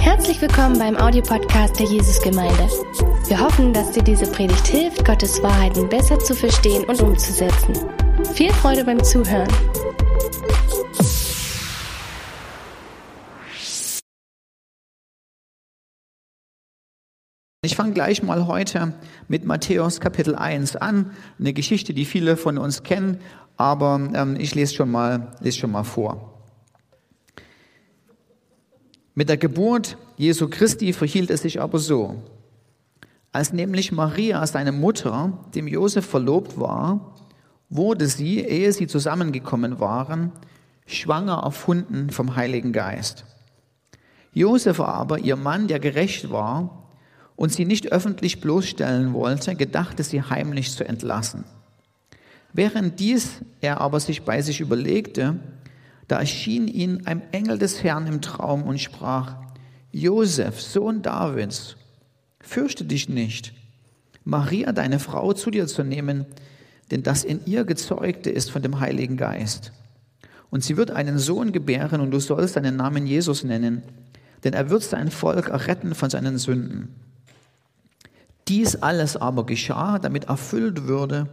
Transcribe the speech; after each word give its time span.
Herzlich 0.00 0.40
willkommen 0.42 0.76
beim 0.76 0.96
Audiopodcast 0.96 1.78
der 1.78 1.86
Jesusgemeinde. 1.86 2.68
Wir 3.28 3.38
hoffen, 3.38 3.72
dass 3.72 3.92
dir 3.92 4.02
diese 4.02 4.26
Predigt 4.26 4.66
hilft, 4.66 5.04
Gottes 5.04 5.40
Wahrheiten 5.40 5.88
besser 5.88 6.18
zu 6.18 6.34
verstehen 6.34 6.84
und 6.84 7.00
umzusetzen. 7.00 7.74
Viel 8.34 8.52
Freude 8.54 8.84
beim 8.84 9.02
Zuhören. 9.04 9.46
Ich 17.62 17.76
fange 17.76 17.92
gleich 17.92 18.24
mal 18.24 18.48
heute 18.48 18.94
mit 19.28 19.44
Matthäus 19.44 20.00
Kapitel 20.00 20.34
1 20.34 20.74
an. 20.74 21.12
Eine 21.38 21.52
Geschichte, 21.52 21.94
die 21.94 22.04
viele 22.04 22.36
von 22.36 22.58
uns 22.58 22.82
kennen, 22.82 23.20
aber 23.56 24.10
ähm, 24.12 24.34
ich 24.40 24.56
lese 24.56 24.74
schon, 24.74 24.90
mal, 24.90 25.36
lese 25.40 25.58
schon 25.58 25.70
mal 25.70 25.84
vor. 25.84 26.37
Mit 29.18 29.28
der 29.28 29.36
Geburt 29.36 29.96
Jesu 30.16 30.46
Christi 30.46 30.92
verhielt 30.92 31.30
es 31.30 31.42
sich 31.42 31.60
aber 31.60 31.80
so. 31.80 32.22
Als 33.32 33.52
nämlich 33.52 33.90
Maria, 33.90 34.46
seine 34.46 34.70
Mutter, 34.70 35.32
dem 35.56 35.66
Josef 35.66 36.06
verlobt 36.06 36.60
war, 36.60 37.16
wurde 37.68 38.06
sie, 38.06 38.38
ehe 38.38 38.72
sie 38.72 38.86
zusammengekommen 38.86 39.80
waren, 39.80 40.30
schwanger 40.86 41.42
erfunden 41.42 42.10
vom 42.10 42.36
Heiligen 42.36 42.72
Geist. 42.72 43.24
Josef 44.34 44.78
aber, 44.78 45.18
ihr 45.18 45.34
Mann, 45.34 45.66
der 45.66 45.80
gerecht 45.80 46.30
war 46.30 46.88
und 47.34 47.52
sie 47.52 47.64
nicht 47.64 47.90
öffentlich 47.90 48.40
bloßstellen 48.40 49.14
wollte, 49.14 49.56
gedachte 49.56 50.04
sie 50.04 50.22
heimlich 50.22 50.70
zu 50.70 50.86
entlassen. 50.86 51.42
Während 52.52 53.00
dies 53.00 53.40
er 53.60 53.80
aber 53.80 53.98
sich 53.98 54.22
bei 54.22 54.42
sich 54.42 54.60
überlegte, 54.60 55.40
da 56.08 56.18
erschien 56.18 56.68
ihm 56.68 57.02
ein 57.04 57.22
Engel 57.32 57.58
des 57.58 57.82
Herrn 57.84 58.06
im 58.06 58.22
Traum 58.22 58.62
und 58.62 58.80
sprach, 58.80 59.36
Josef, 59.92 60.60
Sohn 60.60 61.02
Davids, 61.02 61.76
fürchte 62.40 62.84
dich 62.84 63.08
nicht, 63.08 63.52
Maria, 64.24 64.72
deine 64.72 64.98
Frau, 64.98 65.32
zu 65.32 65.50
dir 65.50 65.66
zu 65.66 65.84
nehmen, 65.84 66.26
denn 66.90 67.02
das 67.02 67.24
in 67.24 67.44
ihr 67.46 67.64
Gezeugte 67.64 68.30
ist 68.30 68.50
von 68.50 68.62
dem 68.62 68.80
Heiligen 68.80 69.16
Geist. 69.16 69.72
Und 70.50 70.64
sie 70.64 70.76
wird 70.78 70.90
einen 70.90 71.18
Sohn 71.18 71.52
gebären 71.52 72.00
und 72.00 72.10
du 72.10 72.20
sollst 72.20 72.54
seinen 72.54 72.76
Namen 72.76 73.06
Jesus 73.06 73.44
nennen, 73.44 73.82
denn 74.44 74.54
er 74.54 74.70
wird 74.70 74.82
sein 74.82 75.10
Volk 75.10 75.48
erretten 75.48 75.94
von 75.94 76.08
seinen 76.08 76.38
Sünden. 76.38 76.94
Dies 78.48 78.76
alles 78.76 79.16
aber 79.16 79.44
geschah, 79.44 79.98
damit 79.98 80.24
erfüllt 80.24 80.86
würde, 80.86 81.28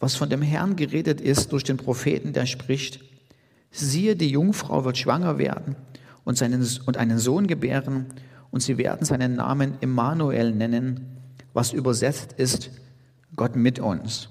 was 0.00 0.16
von 0.16 0.28
dem 0.28 0.42
Herrn 0.42 0.76
geredet 0.76 1.20
ist 1.20 1.52
durch 1.52 1.64
den 1.64 1.78
Propheten, 1.78 2.34
der 2.34 2.44
spricht, 2.44 3.00
siehe, 3.70 4.16
die 4.16 4.30
Jungfrau 4.30 4.84
wird 4.84 4.98
schwanger 4.98 5.38
werden 5.38 5.76
und, 6.24 6.36
seinen, 6.36 6.66
und 6.86 6.96
einen 6.96 7.18
Sohn 7.18 7.46
gebären 7.46 8.06
und 8.50 8.62
sie 8.62 8.78
werden 8.78 9.04
seinen 9.04 9.36
Namen 9.36 9.74
Immanuel 9.80 10.52
nennen, 10.52 11.06
was 11.52 11.72
übersetzt 11.72 12.34
ist, 12.36 12.70
Gott 13.36 13.56
mit 13.56 13.78
uns. 13.78 14.28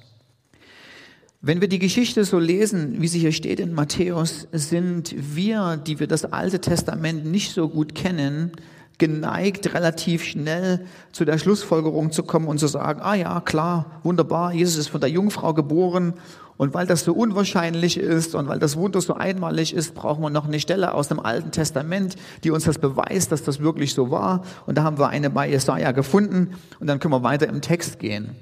Wenn 1.41 1.61
wir 1.61 1.67
die 1.67 1.79
Geschichte 1.79 2.25
so 2.25 2.39
lesen, 2.39 3.01
wie 3.01 3.07
sie 3.07 3.19
hier 3.19 3.31
steht 3.31 3.59
in 3.59 3.73
Matthäus, 3.73 4.47
sind 4.51 5.15
wir, 5.17 5.77
die 5.77 5.99
wir 5.99 6.07
das 6.07 6.25
Alte 6.25 6.59
Testament 6.59 7.25
nicht 7.25 7.53
so 7.53 7.69
gut 7.69 7.93
kennen, 7.93 8.51
geneigt, 8.97 9.73
relativ 9.75 10.23
schnell 10.23 10.85
zu 11.11 11.23
der 11.23 11.37
Schlussfolgerung 11.37 12.11
zu 12.11 12.23
kommen 12.23 12.47
und 12.47 12.57
zu 12.59 12.67
sagen, 12.67 13.01
ah 13.01 13.13
ja, 13.13 13.39
klar, 13.41 13.99
wunderbar, 14.03 14.53
Jesus 14.53 14.77
ist 14.77 14.87
von 14.87 14.99
der 14.99 15.11
Jungfrau 15.11 15.53
geboren 15.53 16.15
und 16.57 16.73
weil 16.73 16.87
das 16.87 17.03
so 17.03 17.13
unwahrscheinlich 17.13 17.97
ist 17.97 18.35
und 18.35 18.47
weil 18.47 18.59
das 18.59 18.75
Wunder 18.75 18.99
so 18.99 19.13
einmalig 19.13 19.73
ist, 19.73 19.93
brauchen 19.93 20.23
wir 20.23 20.29
noch 20.29 20.45
eine 20.45 20.59
Stelle 20.59 20.93
aus 20.93 21.07
dem 21.07 21.19
Alten 21.19 21.51
Testament, 21.51 22.15
die 22.43 22.51
uns 22.51 22.65
das 22.65 22.79
beweist, 22.79 23.31
dass 23.31 23.43
das 23.43 23.59
wirklich 23.59 23.93
so 23.93 24.09
war. 24.11 24.43
Und 24.65 24.77
da 24.77 24.83
haben 24.83 24.97
wir 24.97 25.09
eine 25.09 25.29
bei 25.29 25.49
Jesaja 25.49 25.91
gefunden 25.91 26.55
und 26.79 26.87
dann 26.87 26.99
können 26.99 27.13
wir 27.13 27.23
weiter 27.23 27.47
im 27.47 27.61
Text 27.61 27.99
gehen. 27.99 28.35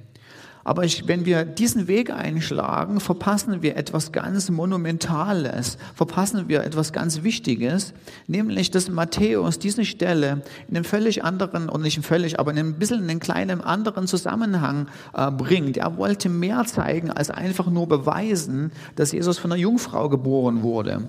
Aber 0.66 0.84
ich, 0.84 1.08
wenn 1.08 1.26
wir 1.28 1.46
diesen 1.46 1.88
Weg 1.88 2.10
einschlagen, 2.10 3.00
verpassen 3.00 3.62
wir 3.62 3.78
etwas 3.78 4.12
ganz 4.12 4.50
Monumentales, 4.50 5.78
verpassen 5.94 6.50
wir 6.50 6.64
etwas 6.64 6.92
ganz 6.92 7.22
Wichtiges, 7.22 7.94
nämlich 8.26 8.72
dass 8.72 8.90
Matthäus 8.90 9.60
diese 9.60 9.86
Stelle 9.86 10.42
in 10.68 10.76
einem 10.76 10.84
völlig 10.84 11.24
anderen, 11.24 11.70
und 11.70 11.84
nicht 11.84 12.04
völlig, 12.04 12.40
aber 12.40 12.50
in 12.50 12.58
einem 12.58 12.74
bisschen 12.80 13.04
in 13.04 13.10
einen 13.12 13.20
kleinen 13.20 13.62
anderen 13.62 14.08
Zusammenhang 14.08 14.88
äh, 15.14 15.30
bringt. 15.30 15.78
Er 15.78 15.98
wollte 15.98 16.30
mehr 16.30 16.66
zeigen, 16.66 17.12
als 17.12 17.30
einfach 17.30 17.68
nur 17.68 17.88
beweisen, 17.88 18.72
dass 18.96 19.12
Jesus 19.12 19.38
von 19.38 19.52
einer 19.52 19.62
Jungfrau 19.62 20.10
geboren 20.10 20.64
wurde 20.64 21.08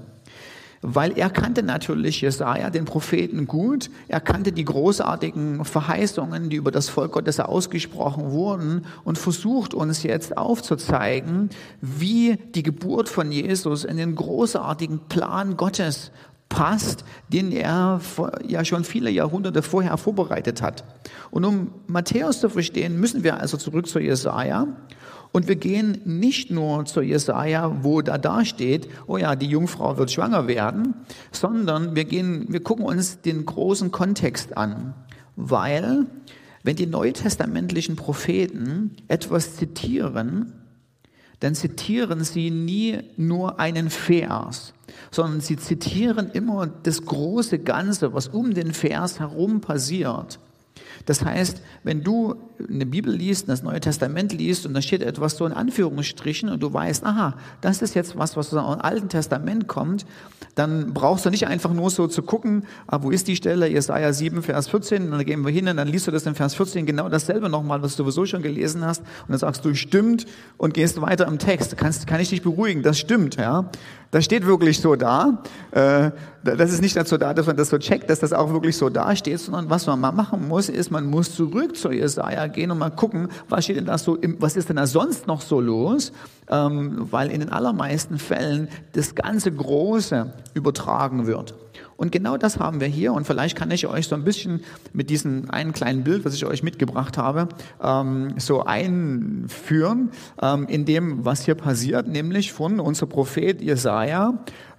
weil 0.82 1.16
er 1.18 1.30
kannte 1.30 1.62
natürlich 1.62 2.20
Jesaja, 2.20 2.70
den 2.70 2.84
Propheten, 2.84 3.46
gut. 3.46 3.90
Er 4.08 4.20
kannte 4.20 4.52
die 4.52 4.64
großartigen 4.64 5.64
Verheißungen, 5.64 6.50
die 6.50 6.56
über 6.56 6.70
das 6.70 6.88
Volk 6.88 7.12
Gottes 7.12 7.40
ausgesprochen 7.40 8.30
wurden 8.30 8.86
und 9.04 9.18
versucht 9.18 9.74
uns 9.74 10.02
jetzt 10.02 10.36
aufzuzeigen, 10.36 11.50
wie 11.80 12.36
die 12.54 12.62
Geburt 12.62 13.08
von 13.08 13.32
Jesus 13.32 13.84
in 13.84 13.96
den 13.96 14.14
großartigen 14.14 15.00
Plan 15.08 15.56
Gottes 15.56 16.12
passt, 16.48 17.04
den 17.28 17.50
er 17.50 18.00
ja 18.46 18.64
schon 18.64 18.84
viele 18.84 19.10
Jahrhunderte 19.10 19.62
vorher 19.62 19.96
vorbereitet 19.96 20.62
hat. 20.62 20.84
Und 21.30 21.44
um 21.44 21.72
Matthäus 21.86 22.40
zu 22.40 22.48
verstehen, 22.48 23.00
müssen 23.00 23.24
wir 23.24 23.40
also 23.40 23.56
zurück 23.56 23.88
zu 23.88 23.98
Jesaja 23.98 24.68
und 25.36 25.48
wir 25.48 25.56
gehen 25.56 26.00
nicht 26.06 26.50
nur 26.50 26.86
zu 26.86 27.02
Jesaja, 27.02 27.84
wo 27.84 28.00
da 28.00 28.16
da 28.16 28.46
steht, 28.46 28.88
oh 29.06 29.18
ja, 29.18 29.36
die 29.36 29.48
Jungfrau 29.48 29.98
wird 29.98 30.10
schwanger 30.10 30.48
werden, 30.48 30.94
sondern 31.30 31.94
wir 31.94 32.06
gehen, 32.06 32.46
wir 32.48 32.60
gucken 32.60 32.86
uns 32.86 33.20
den 33.20 33.44
großen 33.44 33.90
Kontext 33.90 34.56
an. 34.56 34.94
Weil, 35.36 36.06
wenn 36.62 36.76
die 36.76 36.86
neutestamentlichen 36.86 37.96
Propheten 37.96 38.96
etwas 39.08 39.56
zitieren, 39.56 40.54
dann 41.40 41.54
zitieren 41.54 42.24
sie 42.24 42.50
nie 42.50 43.00
nur 43.18 43.60
einen 43.60 43.90
Vers, 43.90 44.72
sondern 45.10 45.42
sie 45.42 45.58
zitieren 45.58 46.30
immer 46.30 46.66
das 46.66 47.04
große 47.04 47.58
Ganze, 47.58 48.14
was 48.14 48.28
um 48.28 48.54
den 48.54 48.72
Vers 48.72 49.20
herum 49.20 49.60
passiert. 49.60 50.38
Das 51.04 51.22
heißt, 51.22 51.60
wenn 51.84 52.02
du 52.02 52.36
eine 52.68 52.86
Bibel 52.86 53.12
liest, 53.12 53.48
das 53.48 53.62
Neue 53.62 53.80
Testament 53.80 54.32
liest 54.32 54.66
und 54.66 54.74
da 54.74 54.82
steht 54.82 55.02
etwas 55.02 55.36
so 55.36 55.46
in 55.46 55.52
Anführungsstrichen 55.52 56.48
und 56.48 56.62
du 56.62 56.72
weißt, 56.72 57.04
aha, 57.04 57.34
das 57.60 57.82
ist 57.82 57.94
jetzt 57.94 58.16
was, 58.16 58.36
was 58.36 58.52
aus 58.54 58.74
dem 58.74 58.80
Alten 58.82 59.08
Testament 59.08 59.68
kommt, 59.68 60.06
dann 60.54 60.94
brauchst 60.94 61.26
du 61.26 61.30
nicht 61.30 61.46
einfach 61.46 61.72
nur 61.72 61.90
so 61.90 62.06
zu 62.06 62.22
gucken, 62.22 62.64
ah, 62.86 62.98
wo 63.02 63.10
ist 63.10 63.28
die 63.28 63.36
Stelle, 63.36 63.68
Jesaja 63.68 64.12
7, 64.12 64.42
Vers 64.42 64.68
14, 64.68 65.04
und 65.04 65.10
dann 65.10 65.24
gehen 65.24 65.44
wir 65.44 65.52
hin 65.52 65.68
und 65.68 65.76
dann 65.76 65.88
liest 65.88 66.06
du 66.06 66.10
das 66.10 66.24
in 66.26 66.34
Vers 66.34 66.54
14 66.54 66.86
genau 66.86 67.08
dasselbe 67.08 67.48
nochmal, 67.48 67.82
was 67.82 67.96
du 67.96 68.04
sowieso 68.04 68.24
schon 68.26 68.42
gelesen 68.42 68.84
hast 68.84 69.00
und 69.00 69.30
dann 69.30 69.38
sagst 69.38 69.64
du, 69.64 69.74
stimmt 69.74 70.26
und 70.56 70.74
gehst 70.74 71.00
weiter 71.00 71.26
im 71.26 71.38
Text. 71.38 71.76
Kannst, 71.76 72.06
kann 72.06 72.20
ich 72.20 72.30
dich 72.30 72.42
beruhigen, 72.42 72.82
das 72.82 72.98
stimmt, 72.98 73.36
ja. 73.36 73.70
Das 74.12 74.24
steht 74.24 74.46
wirklich 74.46 74.80
so 74.80 74.94
da. 74.96 75.42
Äh, 75.72 76.10
das 76.42 76.72
ist 76.72 76.80
nicht 76.80 76.96
dazu 76.96 77.18
da, 77.18 77.34
dass 77.34 77.46
man 77.46 77.56
das 77.56 77.70
so 77.70 77.78
checkt, 77.78 78.08
dass 78.08 78.20
das 78.20 78.32
auch 78.32 78.52
wirklich 78.52 78.76
so 78.76 78.88
da 78.88 79.14
steht, 79.16 79.40
sondern 79.40 79.68
was 79.68 79.86
man 79.86 80.00
mal 80.00 80.12
machen 80.12 80.46
muss, 80.46 80.68
ist, 80.68 80.90
man 80.90 81.06
muss 81.06 81.34
zurück 81.34 81.76
zu 81.76 81.90
Jesaja 81.90 82.45
gehen 82.48 82.70
und 82.70 82.78
mal 82.78 82.90
gucken, 82.90 83.28
was 83.48 83.64
steht 83.64 83.76
denn 83.76 83.86
da 83.86 83.98
so, 83.98 84.18
was 84.38 84.56
ist 84.56 84.68
denn 84.68 84.76
da 84.76 84.86
sonst 84.86 85.26
noch 85.26 85.40
so 85.40 85.60
los? 85.60 86.12
Ähm, 86.48 87.08
weil 87.10 87.30
in 87.30 87.40
den 87.40 87.50
allermeisten 87.50 88.18
Fällen 88.18 88.68
das 88.92 89.14
ganze 89.14 89.50
Große 89.50 90.32
übertragen 90.54 91.26
wird. 91.26 91.54
Und 91.96 92.12
genau 92.12 92.36
das 92.36 92.58
haben 92.58 92.80
wir 92.80 92.86
hier. 92.86 93.12
Und 93.12 93.26
vielleicht 93.26 93.56
kann 93.56 93.70
ich 93.70 93.86
euch 93.86 94.06
so 94.06 94.14
ein 94.14 94.24
bisschen 94.24 94.60
mit 94.92 95.10
diesem 95.10 95.50
einen 95.50 95.72
kleinen 95.72 96.04
Bild, 96.04 96.24
was 96.24 96.34
ich 96.34 96.44
euch 96.44 96.62
mitgebracht 96.62 97.16
habe, 97.18 97.48
ähm, 97.82 98.34
so 98.36 98.64
einführen 98.64 100.10
ähm, 100.40 100.66
in 100.68 100.84
dem, 100.84 101.24
was 101.24 101.44
hier 101.44 101.54
passiert, 101.54 102.06
nämlich 102.06 102.52
von 102.52 102.80
unser 102.80 103.06
Prophet 103.06 103.60
Jesaja 103.60 104.34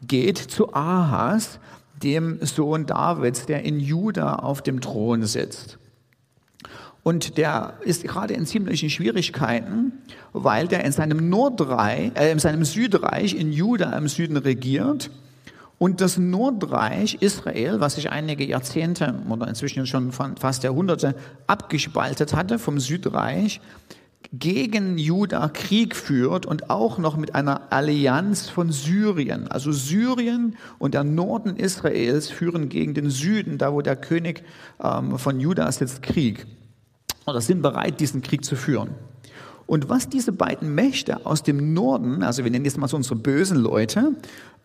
geht 0.06 0.38
zu 0.38 0.74
Ahas, 0.74 1.60
dem 2.04 2.38
Sohn 2.46 2.86
Davids, 2.86 3.48
der 3.48 3.64
in 3.64 3.80
Juda 3.80 4.36
auf 4.36 4.62
dem 4.62 4.82
Thron 4.82 5.24
sitzt. 5.24 5.80
Und 7.08 7.38
der 7.38 7.76
ist 7.86 8.04
gerade 8.04 8.34
in 8.34 8.46
ziemlichen 8.46 8.90
Schwierigkeiten, 8.90 9.94
weil 10.34 10.68
der 10.68 10.84
in 10.84 10.92
seinem 10.92 11.30
Nordreich, 11.30 12.12
äh, 12.16 12.34
in 12.34 12.40
seinem 12.40 12.66
Südreich 12.66 13.34
in 13.34 13.54
Juda 13.54 13.98
im 13.98 14.10
Süden 14.10 14.36
regiert. 14.36 15.10
Und 15.78 16.02
das 16.02 16.18
Nordreich 16.18 17.20
Israel, 17.22 17.80
was 17.80 17.96
sich 17.96 18.12
einige 18.12 18.46
Jahrzehnte 18.46 19.22
oder 19.30 19.48
inzwischen 19.48 19.88
schon 19.88 20.12
fast 20.12 20.64
Jahrhunderte 20.64 21.16
abgespaltet 21.48 22.34
hatte 22.34 22.60
vom 22.60 22.78
Südreich, 22.78 23.62
gegen 24.34 24.98
Juda 24.98 25.48
Krieg 25.48 25.96
führt 25.96 26.46
und 26.46 26.70
auch 26.70 26.98
noch 26.98 27.16
mit 27.16 27.36
einer 27.36 27.72
Allianz 27.72 28.50
von 28.50 28.74
Syrien. 28.74 29.48
Also 29.48 29.72
Syrien 29.72 30.58
und 30.78 30.94
der 30.94 31.06
Norden 31.06 31.56
Israels 31.56 32.30
führen 32.30 32.68
gegen 32.68 32.94
den 32.94 33.10
Süden, 33.10 33.58
da 33.58 33.72
wo 33.72 33.82
der 33.82 33.96
König 33.96 34.44
ähm, 34.84 35.18
von 35.18 35.40
Juda 35.40 35.72
sitzt, 35.72 36.04
Krieg 36.04 36.46
oder 37.28 37.42
sind 37.42 37.62
bereit, 37.62 38.00
diesen 38.00 38.22
Krieg 38.22 38.44
zu 38.44 38.56
führen. 38.56 38.96
Und 39.68 39.90
was 39.90 40.08
diese 40.08 40.32
beiden 40.32 40.74
Mächte 40.74 41.26
aus 41.26 41.44
dem 41.44 41.74
Norden, 41.74 42.24
also 42.24 42.44
wir 42.46 42.50
nennen 42.50 42.66
jetzt 42.66 42.78
mal 42.78 42.88
so 42.88 42.96
unsere 42.96 43.18
bösen 43.18 43.58
Leute, 43.58 44.14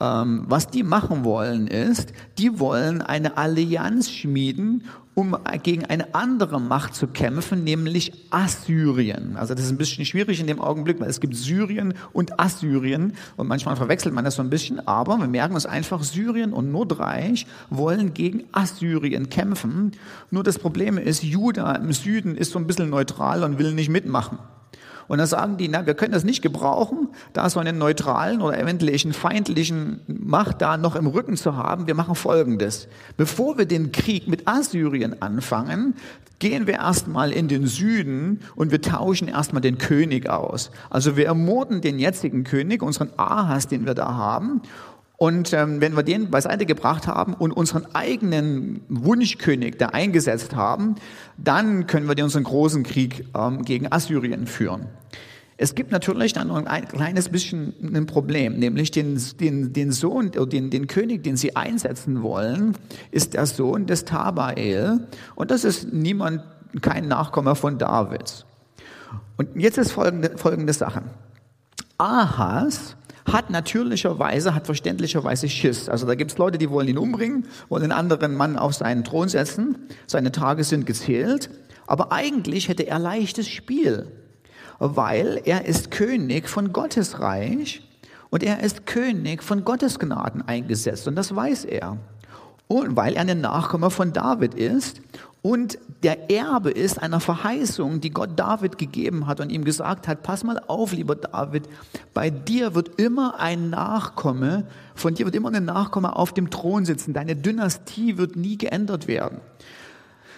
ähm, 0.00 0.44
was 0.46 0.68
die 0.68 0.84
machen 0.84 1.24
wollen 1.24 1.66
ist, 1.66 2.12
die 2.38 2.60
wollen 2.60 3.02
eine 3.02 3.36
Allianz 3.36 4.10
schmieden, 4.10 4.84
um 5.14 5.36
gegen 5.64 5.84
eine 5.84 6.14
andere 6.14 6.60
Macht 6.60 6.94
zu 6.94 7.08
kämpfen, 7.08 7.64
nämlich 7.64 8.12
Assyrien. 8.30 9.36
Also 9.36 9.54
das 9.54 9.64
ist 9.64 9.72
ein 9.72 9.76
bisschen 9.76 10.06
schwierig 10.06 10.40
in 10.40 10.46
dem 10.46 10.60
Augenblick, 10.60 11.00
weil 11.00 11.10
es 11.10 11.20
gibt 11.20 11.34
Syrien 11.34 11.94
und 12.12 12.40
Assyrien 12.40 13.14
und 13.36 13.48
manchmal 13.48 13.76
verwechselt 13.76 14.14
man 14.14 14.24
das 14.24 14.36
so 14.36 14.42
ein 14.42 14.50
bisschen, 14.50 14.86
aber 14.86 15.18
wir 15.18 15.26
merken 15.26 15.54
uns 15.54 15.66
einfach, 15.66 16.02
Syrien 16.04 16.52
und 16.52 16.70
Nordreich 16.70 17.46
wollen 17.70 18.14
gegen 18.14 18.44
Assyrien 18.52 19.28
kämpfen. 19.28 19.92
Nur 20.30 20.44
das 20.44 20.60
Problem 20.60 20.96
ist, 20.96 21.24
Juda 21.24 21.72
im 21.72 21.92
Süden 21.92 22.36
ist 22.36 22.52
so 22.52 22.58
ein 22.58 22.68
bisschen 22.68 22.88
neutral 22.88 23.42
und 23.42 23.58
will 23.58 23.74
nicht 23.74 23.90
mitmachen. 23.90 24.38
Und 25.08 25.18
dann 25.18 25.26
sagen 25.26 25.56
die, 25.56 25.68
na, 25.68 25.86
wir 25.86 25.94
können 25.94 26.12
das 26.12 26.24
nicht 26.24 26.42
gebrauchen, 26.42 27.08
da 27.32 27.48
so 27.50 27.60
einen 27.60 27.78
neutralen 27.78 28.40
oder 28.42 28.58
eventuellen 28.58 29.12
feindlichen 29.12 30.00
Macht 30.06 30.62
da 30.62 30.76
noch 30.76 30.96
im 30.96 31.06
Rücken 31.06 31.36
zu 31.36 31.56
haben. 31.56 31.86
Wir 31.86 31.94
machen 31.94 32.14
Folgendes. 32.14 32.88
Bevor 33.16 33.58
wir 33.58 33.66
den 33.66 33.92
Krieg 33.92 34.28
mit 34.28 34.48
Assyrien 34.48 35.20
anfangen, 35.22 35.94
gehen 36.38 36.66
wir 36.66 36.74
erstmal 36.74 37.30
in 37.30 37.46
den 37.46 37.66
Süden 37.66 38.40
und 38.56 38.72
wir 38.72 38.82
tauschen 38.82 39.28
erstmal 39.28 39.62
den 39.62 39.78
König 39.78 40.28
aus. 40.28 40.72
Also 40.90 41.16
wir 41.16 41.26
ermorden 41.26 41.80
den 41.80 42.00
jetzigen 42.00 42.42
König, 42.42 42.82
unseren 42.82 43.10
Ahas, 43.16 43.68
den 43.68 43.86
wir 43.86 43.94
da 43.94 44.14
haben, 44.14 44.60
und 45.22 45.52
ähm, 45.52 45.80
wenn 45.80 45.94
wir 45.94 46.02
den 46.02 46.32
beiseite 46.32 46.66
gebracht 46.66 47.06
haben 47.06 47.34
und 47.34 47.52
unseren 47.52 47.86
eigenen 47.94 48.80
Wunschkönig 48.88 49.76
da 49.78 49.86
eingesetzt 49.90 50.56
haben, 50.56 50.96
dann 51.38 51.86
können 51.86 52.08
wir 52.08 52.24
unseren 52.24 52.42
großen 52.42 52.82
Krieg 52.82 53.24
ähm, 53.32 53.62
gegen 53.62 53.92
Assyrien 53.92 54.48
führen. 54.48 54.88
Es 55.56 55.76
gibt 55.76 55.92
natürlich 55.92 56.32
dann 56.32 56.48
noch 56.48 56.66
ein 56.66 56.88
kleines 56.88 57.28
bisschen 57.28 57.72
ein 57.94 58.06
Problem, 58.06 58.58
nämlich 58.58 58.90
den, 58.90 59.16
den, 59.38 59.72
den 59.72 59.92
Sohn, 59.92 60.32
den, 60.32 60.70
den 60.70 60.88
König, 60.88 61.22
den 61.22 61.36
sie 61.36 61.54
einsetzen 61.54 62.24
wollen, 62.24 62.76
ist 63.12 63.34
der 63.34 63.46
Sohn 63.46 63.86
des 63.86 64.04
Tabael 64.04 65.06
und 65.36 65.52
das 65.52 65.62
ist 65.62 65.92
niemand, 65.92 66.42
kein 66.80 67.06
Nachkomme 67.06 67.54
von 67.54 67.78
Davids. 67.78 68.44
Und 69.36 69.50
jetzt 69.54 69.78
ist 69.78 69.92
folgende, 69.92 70.36
folgende 70.36 70.72
Sache. 70.72 71.04
Ahas 71.96 72.96
hat 73.30 73.50
natürlicherweise, 73.50 74.54
hat 74.54 74.66
verständlicherweise 74.66 75.48
Schiss. 75.48 75.88
Also 75.88 76.06
da 76.06 76.14
gibt 76.14 76.32
es 76.32 76.38
Leute, 76.38 76.58
die 76.58 76.70
wollen 76.70 76.88
ihn 76.88 76.98
umbringen, 76.98 77.46
wollen 77.68 77.84
einen 77.84 77.92
anderen 77.92 78.34
Mann 78.34 78.58
auf 78.58 78.74
seinen 78.74 79.04
Thron 79.04 79.28
setzen. 79.28 79.78
Seine 80.06 80.32
Tage 80.32 80.64
sind 80.64 80.86
gezählt. 80.86 81.50
Aber 81.86 82.12
eigentlich 82.12 82.68
hätte 82.68 82.86
er 82.86 82.98
leichtes 82.98 83.48
Spiel, 83.48 84.06
weil 84.78 85.40
er 85.44 85.66
ist 85.66 85.90
König 85.90 86.48
von 86.48 86.72
Gottes 86.72 87.20
Reich 87.20 87.82
und 88.30 88.42
er 88.42 88.60
ist 88.60 88.86
König 88.86 89.42
von 89.42 89.64
Gottes 89.64 89.98
Gnaden 89.98 90.42
eingesetzt. 90.42 91.06
Und 91.06 91.16
das 91.16 91.34
weiß 91.34 91.64
er. 91.66 91.98
Und 92.66 92.96
weil 92.96 93.14
er 93.14 93.22
ein 93.22 93.40
Nachkomme 93.40 93.90
von 93.90 94.12
David 94.12 94.54
ist 94.54 95.02
und 95.42 95.78
der 96.04 96.30
Erbe 96.30 96.70
ist 96.70 97.02
einer 97.02 97.18
Verheißung, 97.18 98.00
die 98.00 98.10
Gott 98.10 98.30
David 98.36 98.78
gegeben 98.78 99.26
hat 99.26 99.40
und 99.40 99.50
ihm 99.50 99.64
gesagt 99.64 100.06
hat, 100.06 100.22
pass 100.22 100.44
mal 100.44 100.60
auf, 100.68 100.92
lieber 100.92 101.16
David, 101.16 101.68
bei 102.14 102.30
dir 102.30 102.76
wird 102.76 103.00
immer 103.00 103.40
ein 103.40 103.70
Nachkomme, 103.70 104.68
von 104.94 105.14
dir 105.14 105.26
wird 105.26 105.34
immer 105.34 105.52
ein 105.52 105.64
Nachkomme 105.64 106.14
auf 106.14 106.32
dem 106.32 106.50
Thron 106.50 106.84
sitzen, 106.84 107.12
deine 107.12 107.34
Dynastie 107.34 108.18
wird 108.18 108.36
nie 108.36 108.56
geändert 108.56 109.08
werden. 109.08 109.40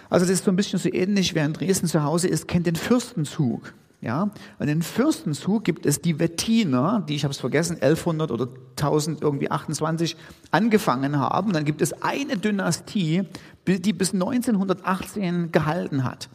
Also 0.09 0.25
das 0.25 0.33
ist 0.33 0.45
so 0.45 0.51
ein 0.51 0.55
bisschen 0.55 0.79
so 0.79 0.89
ähnlich, 0.91 1.35
wer 1.35 1.45
in 1.45 1.53
Dresden 1.53 1.87
zu 1.87 2.03
Hause 2.03 2.27
ist, 2.27 2.47
kennt 2.47 2.65
den 2.65 2.75
Fürstenzug. 2.75 3.73
Ja, 4.01 4.29
und 4.59 4.67
in 4.67 4.83
Fürstenzug 4.83 5.63
gibt 5.63 5.87
es 5.87 5.99
die 5.99 6.19
Wettiner, 6.19 7.03
die 7.09 7.15
ich 7.15 7.23
habe 7.23 7.31
es 7.31 7.39
vergessen, 7.39 7.77
1100 7.81 8.29
oder 8.29 8.49
1000 8.77 9.23
irgendwie 9.23 9.49
28 9.49 10.15
angefangen 10.51 11.17
haben. 11.17 11.53
Dann 11.53 11.65
gibt 11.65 11.81
es 11.81 12.03
eine 12.03 12.37
Dynastie, 12.37 13.23
die 13.67 13.93
bis 13.93 14.13
1918 14.13 15.51
gehalten 15.51 16.03
hat. 16.03 16.29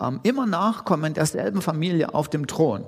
Ähm, 0.00 0.20
immer 0.22 0.46
Nachkommen 0.46 1.14
derselben 1.14 1.62
Familie 1.62 2.14
auf 2.14 2.28
dem 2.28 2.46
Thron. 2.46 2.84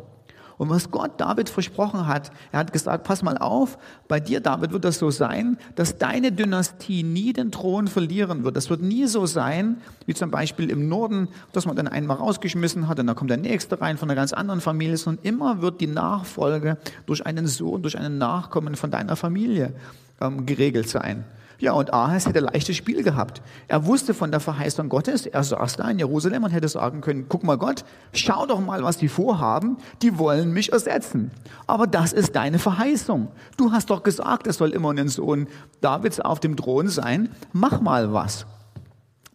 Und 0.58 0.70
was 0.70 0.90
Gott 0.90 1.20
David 1.20 1.50
versprochen 1.50 2.06
hat, 2.06 2.30
er 2.50 2.60
hat 2.60 2.72
gesagt, 2.72 3.04
pass 3.04 3.22
mal 3.22 3.36
auf, 3.36 3.78
bei 4.08 4.20
dir, 4.20 4.40
David, 4.40 4.72
wird 4.72 4.84
das 4.84 4.98
so 4.98 5.10
sein, 5.10 5.58
dass 5.74 5.98
deine 5.98 6.32
Dynastie 6.32 7.02
nie 7.02 7.32
den 7.32 7.52
Thron 7.52 7.88
verlieren 7.88 8.42
wird. 8.42 8.56
Das 8.56 8.70
wird 8.70 8.80
nie 8.80 9.06
so 9.06 9.26
sein, 9.26 9.78
wie 10.06 10.14
zum 10.14 10.30
Beispiel 10.30 10.70
im 10.70 10.88
Norden, 10.88 11.28
dass 11.52 11.66
man 11.66 11.76
dann 11.76 11.88
einmal 11.88 12.16
rausgeschmissen 12.16 12.88
hat 12.88 12.98
und 12.98 13.06
dann 13.06 13.16
kommt 13.16 13.30
der 13.30 13.36
Nächste 13.36 13.80
rein 13.80 13.98
von 13.98 14.08
einer 14.08 14.16
ganz 14.16 14.32
anderen 14.32 14.60
Familie, 14.60 14.96
sondern 14.96 15.24
immer 15.24 15.60
wird 15.60 15.80
die 15.80 15.86
Nachfolge 15.88 16.78
durch 17.04 17.26
einen 17.26 17.46
Sohn, 17.46 17.82
durch 17.82 17.98
einen 17.98 18.16
Nachkommen 18.16 18.76
von 18.76 18.90
deiner 18.90 19.16
Familie 19.16 19.74
ähm, 20.22 20.46
geregelt 20.46 20.88
sein. 20.88 21.24
Ja, 21.58 21.72
und 21.72 21.92
Ahas 21.92 22.26
hätte 22.26 22.40
leichtes 22.40 22.76
Spiel 22.76 23.02
gehabt. 23.02 23.40
Er 23.68 23.86
wusste 23.86 24.12
von 24.12 24.30
der 24.30 24.40
Verheißung 24.40 24.88
Gottes. 24.88 25.26
Er 25.26 25.42
saß 25.42 25.76
da 25.76 25.88
in 25.88 25.98
Jerusalem 25.98 26.44
und 26.44 26.50
hätte 26.50 26.68
sagen 26.68 27.00
können, 27.00 27.26
guck 27.28 27.44
mal 27.44 27.56
Gott, 27.56 27.84
schau 28.12 28.46
doch 28.46 28.60
mal, 28.60 28.82
was 28.82 28.98
die 28.98 29.08
vorhaben. 29.08 29.78
Die 30.02 30.18
wollen 30.18 30.52
mich 30.52 30.72
ersetzen. 30.72 31.30
Aber 31.66 31.86
das 31.86 32.12
ist 32.12 32.36
deine 32.36 32.58
Verheißung. 32.58 33.28
Du 33.56 33.72
hast 33.72 33.90
doch 33.90 34.02
gesagt, 34.02 34.46
es 34.46 34.58
soll 34.58 34.70
immer 34.70 34.90
ein 34.90 35.08
Sohn 35.08 35.48
Davids 35.80 36.20
auf 36.20 36.40
dem 36.40 36.56
Thron 36.56 36.88
sein. 36.88 37.30
Mach 37.52 37.80
mal 37.80 38.12
was. 38.12 38.46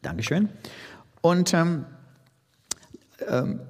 Dankeschön. 0.01 0.49
Und 1.21 1.53
ähm, 1.53 1.85
ähm 3.27 3.61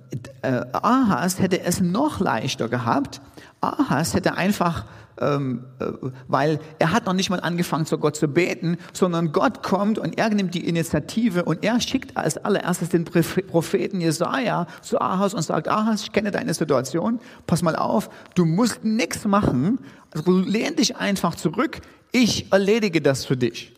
äh, 0.41 0.65
Ahas 0.73 1.39
hätte 1.39 1.61
es 1.61 1.79
noch 1.79 2.19
leichter 2.19 2.67
gehabt. 2.67 3.21
Ahas 3.61 4.13
hätte 4.13 4.35
einfach 4.35 4.85
ähm, 5.21 5.65
äh, 5.79 5.85
weil 6.27 6.59
er 6.79 6.91
hat 6.91 7.05
noch 7.05 7.13
nicht 7.13 7.29
mal 7.29 7.39
angefangen, 7.39 7.85
zu 7.85 7.97
Gott 7.97 8.15
zu 8.15 8.27
beten, 8.27 8.77
sondern 8.91 9.31
Gott 9.31 9.61
kommt 9.61 9.99
und 9.99 10.17
er 10.17 10.29
nimmt 10.29 10.53
die 10.55 10.67
Initiative 10.67 11.43
und 11.43 11.63
er 11.63 11.79
schickt 11.79 12.17
als 12.17 12.37
allererstes 12.37 12.89
den 12.89 13.05
Propheten 13.05 14.01
Jesaja 14.01 14.67
zu 14.81 14.99
Ahas 14.99 15.33
und 15.33 15.43
sagt, 15.43 15.67
Ahas, 15.67 16.03
ich 16.03 16.11
kenne 16.11 16.31
deine 16.31 16.53
Situation, 16.53 17.19
pass 17.45 17.61
mal 17.61 17.75
auf, 17.75 18.09
du 18.35 18.45
musst 18.45 18.83
nichts 18.83 19.25
machen, 19.25 19.79
also 20.11 20.39
lehn 20.39 20.75
dich 20.75 20.97
einfach 20.97 21.35
zurück, 21.35 21.81
ich 22.11 22.51
erledige 22.51 23.01
das 23.01 23.25
für 23.25 23.37
dich. 23.37 23.73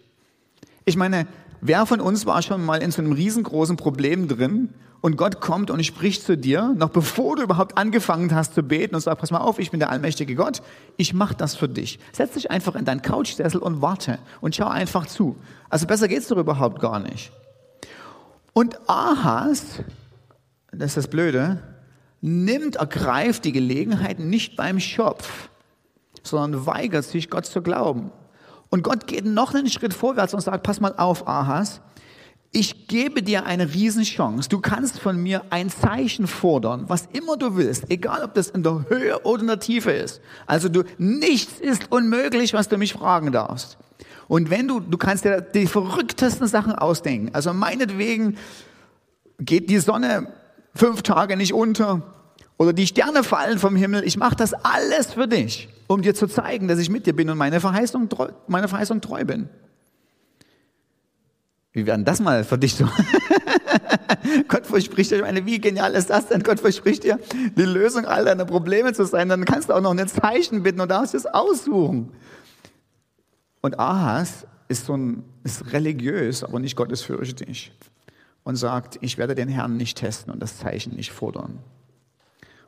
Ich 0.86 0.96
meine, 0.96 1.28
wer 1.62 1.86
von 1.86 2.00
uns 2.00 2.26
war 2.26 2.42
schon 2.42 2.66
mal 2.66 2.82
in 2.82 2.92
so 2.92 3.02
einem 3.02 3.12
riesengroßen 3.12 3.78
Problem 3.78 4.28
drin 4.28 4.70
und 5.04 5.18
Gott 5.18 5.42
kommt 5.42 5.70
und 5.70 5.86
spricht 5.86 6.24
zu 6.24 6.38
dir, 6.38 6.74
noch 6.78 6.88
bevor 6.88 7.36
du 7.36 7.44
überhaupt 7.44 7.78
angefangen 7.78 8.34
hast 8.34 8.56
zu 8.56 8.64
beten 8.64 8.96
und 8.96 9.02
sagt, 9.02 9.20
pass 9.20 9.32
mal 9.32 9.40
auf, 9.40 9.60
ich 9.60 9.70
bin 9.70 9.82
der 9.82 9.90
allmächtige 9.90 10.34
Gott, 10.34 10.62
ich 10.96 11.14
mache 11.14 11.36
das 11.36 11.56
für 11.56 11.68
dich. 11.68 12.00
Setz 12.14 12.36
dich 12.36 12.50
einfach 12.50 12.74
in 12.76 12.86
deinen 12.86 13.02
Couchsessel 13.02 13.60
und 13.60 13.82
warte 13.82 14.18
und 14.40 14.56
schau 14.56 14.70
einfach 14.70 15.06
zu. 15.06 15.36
Also 15.70 15.88
besser 15.88 16.08
geht's 16.08 16.30
doch 16.30 16.38
überhaupt 16.38 16.80
gar 16.80 17.00
nicht. 17.00 17.34
Und 18.54 18.80
Ahas, 18.90 19.84
das 20.72 20.92
ist 20.92 20.98
das 20.98 21.08
Blöde, 21.10 21.62
nimmt, 22.22 22.78
ergreift 22.78 23.44
die 23.44 23.52
Gelegenheit 23.52 24.20
nicht 24.20 24.56
beim 24.56 24.80
Schopf, 24.80 25.50
sondern 26.24 26.66
weigert 26.66 27.04
sich, 27.04 27.30
Gott 27.30 27.46
zu 27.46 27.62
glauben. 27.62 28.14
Und 28.70 28.84
Gott 28.84 29.06
geht 29.08 29.26
noch 29.26 29.54
einen 29.54 29.68
Schritt 29.68 29.94
vorwärts 29.94 30.34
und 30.34 30.40
sagt, 30.40 30.64
pass 30.64 30.80
mal 30.80 30.94
auf, 30.96 31.28
Ahas, 31.28 31.82
ich 32.56 32.88
gebe 32.88 33.24
dir 33.24 33.46
eine 33.48 33.74
Riesenchance. 33.74 34.48
Du 34.48 34.60
kannst 34.60 35.00
von 35.00 35.18
mir 35.18 35.44
ein 35.50 35.72
Zeichen 35.72 36.28
fordern, 36.28 36.86
was 36.88 37.10
immer 37.12 37.36
du 37.36 37.58
willst, 37.58 37.90
egal 37.90 38.24
ob 38.24 38.36
das 38.36 38.50
in 38.50 38.62
der 38.62 38.86
Höhe 38.90 39.20
oder 39.24 39.42
in 39.42 39.48
der 39.48 39.60
Tiefe 39.60 39.92
ist. 39.92 40.22
Also 40.46 40.70
du, 40.70 40.84
nichts 41.00 41.60
ist 41.60 41.92
unmöglich, 41.92 42.54
was 42.54 42.70
du 42.70 42.78
mich 42.78 42.94
fragen 42.94 43.32
darfst. 43.32 43.78
Und 44.28 44.52
wenn 44.52 44.68
du, 44.68 44.80
du 44.80 44.98
kannst 45.00 45.26
dir 45.26 45.42
die 45.42 45.66
verrücktesten 45.66 46.48
Sachen 46.48 46.74
ausdenken. 46.74 47.32
Also 47.34 47.54
meinetwegen 47.54 48.38
geht 49.40 49.72
die 49.72 49.80
Sonne 49.80 50.28
fünf 50.76 51.02
Tage 51.02 51.36
nicht 51.36 51.54
unter 51.54 52.04
oder 52.58 52.72
die 52.72 52.86
Sterne 52.86 53.24
fallen 53.24 53.58
vom 53.58 53.76
Himmel. 53.76 54.04
Ich 54.06 54.16
mache 54.16 54.36
das 54.36 54.54
alles 54.54 55.14
für 55.14 55.28
dich, 55.28 55.70
um 55.88 56.04
dir 56.04 56.14
zu 56.14 56.28
zeigen, 56.28 56.68
dass 56.68 56.78
ich 56.78 56.92
mit 56.92 57.08
dir 57.08 57.16
bin 57.16 57.32
und 57.32 57.38
meine 57.38 57.60
Verheißung, 57.60 58.10
meine 58.48 58.68
Verheißung 58.68 59.02
treu 59.02 59.26
bin. 59.26 59.50
Wie 61.74 61.86
werden 61.88 62.06
das 62.06 62.20
mal 62.20 62.44
so? 62.44 62.88
Gott 64.48 64.66
verspricht 64.68 65.12
dir, 65.12 65.18
ich 65.18 65.22
meine, 65.24 65.46
wie 65.46 65.60
genial 65.60 65.94
ist 65.94 66.10
das 66.12 66.28
denn? 66.28 66.44
Gott 66.44 66.60
verspricht 66.60 67.04
dir, 67.04 67.20
die 67.58 67.64
Lösung 67.64 68.06
all 68.06 68.26
deiner 68.26 68.46
Probleme 68.46 68.94
zu 68.94 69.06
sein. 69.06 69.28
Dann 69.28 69.44
kannst 69.44 69.70
du 69.70 69.74
auch 69.74 69.82
noch 69.82 69.92
ein 69.92 70.08
Zeichen 70.08 70.62
bitten 70.64 70.80
und 70.80 70.90
darfst 70.90 71.16
es 71.16 71.26
aussuchen. 71.26 72.12
Und 73.62 73.80
Ahas 73.80 74.46
ist 74.68 74.86
so 74.86 74.96
ein, 74.96 75.24
ist 75.44 75.74
religiös, 75.74 76.44
aber 76.44 76.60
nicht 76.60 76.76
gottesfürchtig. 76.76 77.72
Und 78.44 78.56
sagt, 78.56 79.00
ich 79.02 79.18
werde 79.18 79.36
den 79.36 79.48
Herrn 79.48 79.78
nicht 79.78 79.98
testen 79.98 80.32
und 80.32 80.42
das 80.42 80.58
Zeichen 80.58 80.96
nicht 80.96 81.12
fordern. 81.12 81.60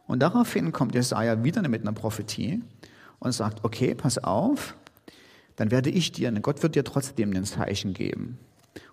Und 0.07 0.21
daraufhin 0.21 0.71
kommt 0.71 0.95
Jesaja 0.95 1.43
wieder 1.43 1.67
mit 1.67 1.81
einer 1.81 1.93
Prophetie 1.93 2.63
und 3.19 3.33
sagt, 3.33 3.63
okay, 3.63 3.93
pass 3.93 4.17
auf, 4.17 4.75
dann 5.57 5.71
werde 5.71 5.89
ich 5.89 6.11
dir, 6.11 6.31
Gott 6.31 6.63
wird 6.63 6.75
dir 6.75 6.83
trotzdem 6.83 7.31
ein 7.35 7.45
Zeichen 7.45 7.93
geben. 7.93 8.39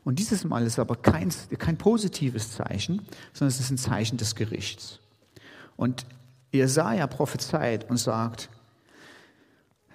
Und 0.05 0.19
dieses 0.19 0.45
Mal 0.45 0.67
ist 0.67 0.79
aber 0.79 0.97
kein, 0.97 1.33
kein 1.59 1.77
positives 1.77 2.53
Zeichen, 2.53 3.03
sondern 3.33 3.49
es 3.49 3.61
ist 3.61 3.71
ein 3.71 3.79
Zeichen 3.79 4.17
des 4.17 4.35
Gerichts. 4.35 5.01
Und 5.77 6.07
Jesaja 6.53 7.07
prophezeit 7.07 7.89
und 7.89 7.97
sagt, 7.97 8.49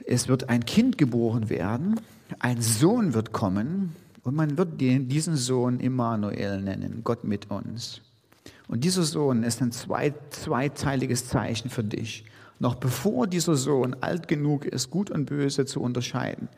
es 0.05 0.27
wird 0.27 0.49
ein 0.49 0.65
Kind 0.65 0.97
geboren 0.97 1.49
werden, 1.49 1.99
ein 2.39 2.61
Sohn 2.61 3.13
wird 3.13 3.31
kommen 3.33 3.95
und 4.23 4.35
man 4.35 4.57
wird 4.57 4.79
diesen 4.79 5.35
Sohn 5.35 5.79
Immanuel 5.79 6.61
nennen, 6.61 7.01
Gott 7.03 7.23
mit 7.23 7.51
uns. 7.51 8.01
Und 8.67 8.83
dieser 8.83 9.03
Sohn 9.03 9.43
ist 9.43 9.61
ein 9.61 9.71
zwei, 9.71 10.13
zweiteiliges 10.29 11.27
Zeichen 11.27 11.69
für 11.69 11.83
dich. 11.83 12.25
Noch 12.59 12.75
bevor 12.75 13.27
dieser 13.27 13.55
Sohn 13.55 13.95
alt 14.01 14.27
genug 14.27 14.65
ist, 14.65 14.89
gut 14.89 15.11
und 15.11 15.25
böse 15.25 15.65
zu 15.65 15.81
unterscheiden, 15.81 16.49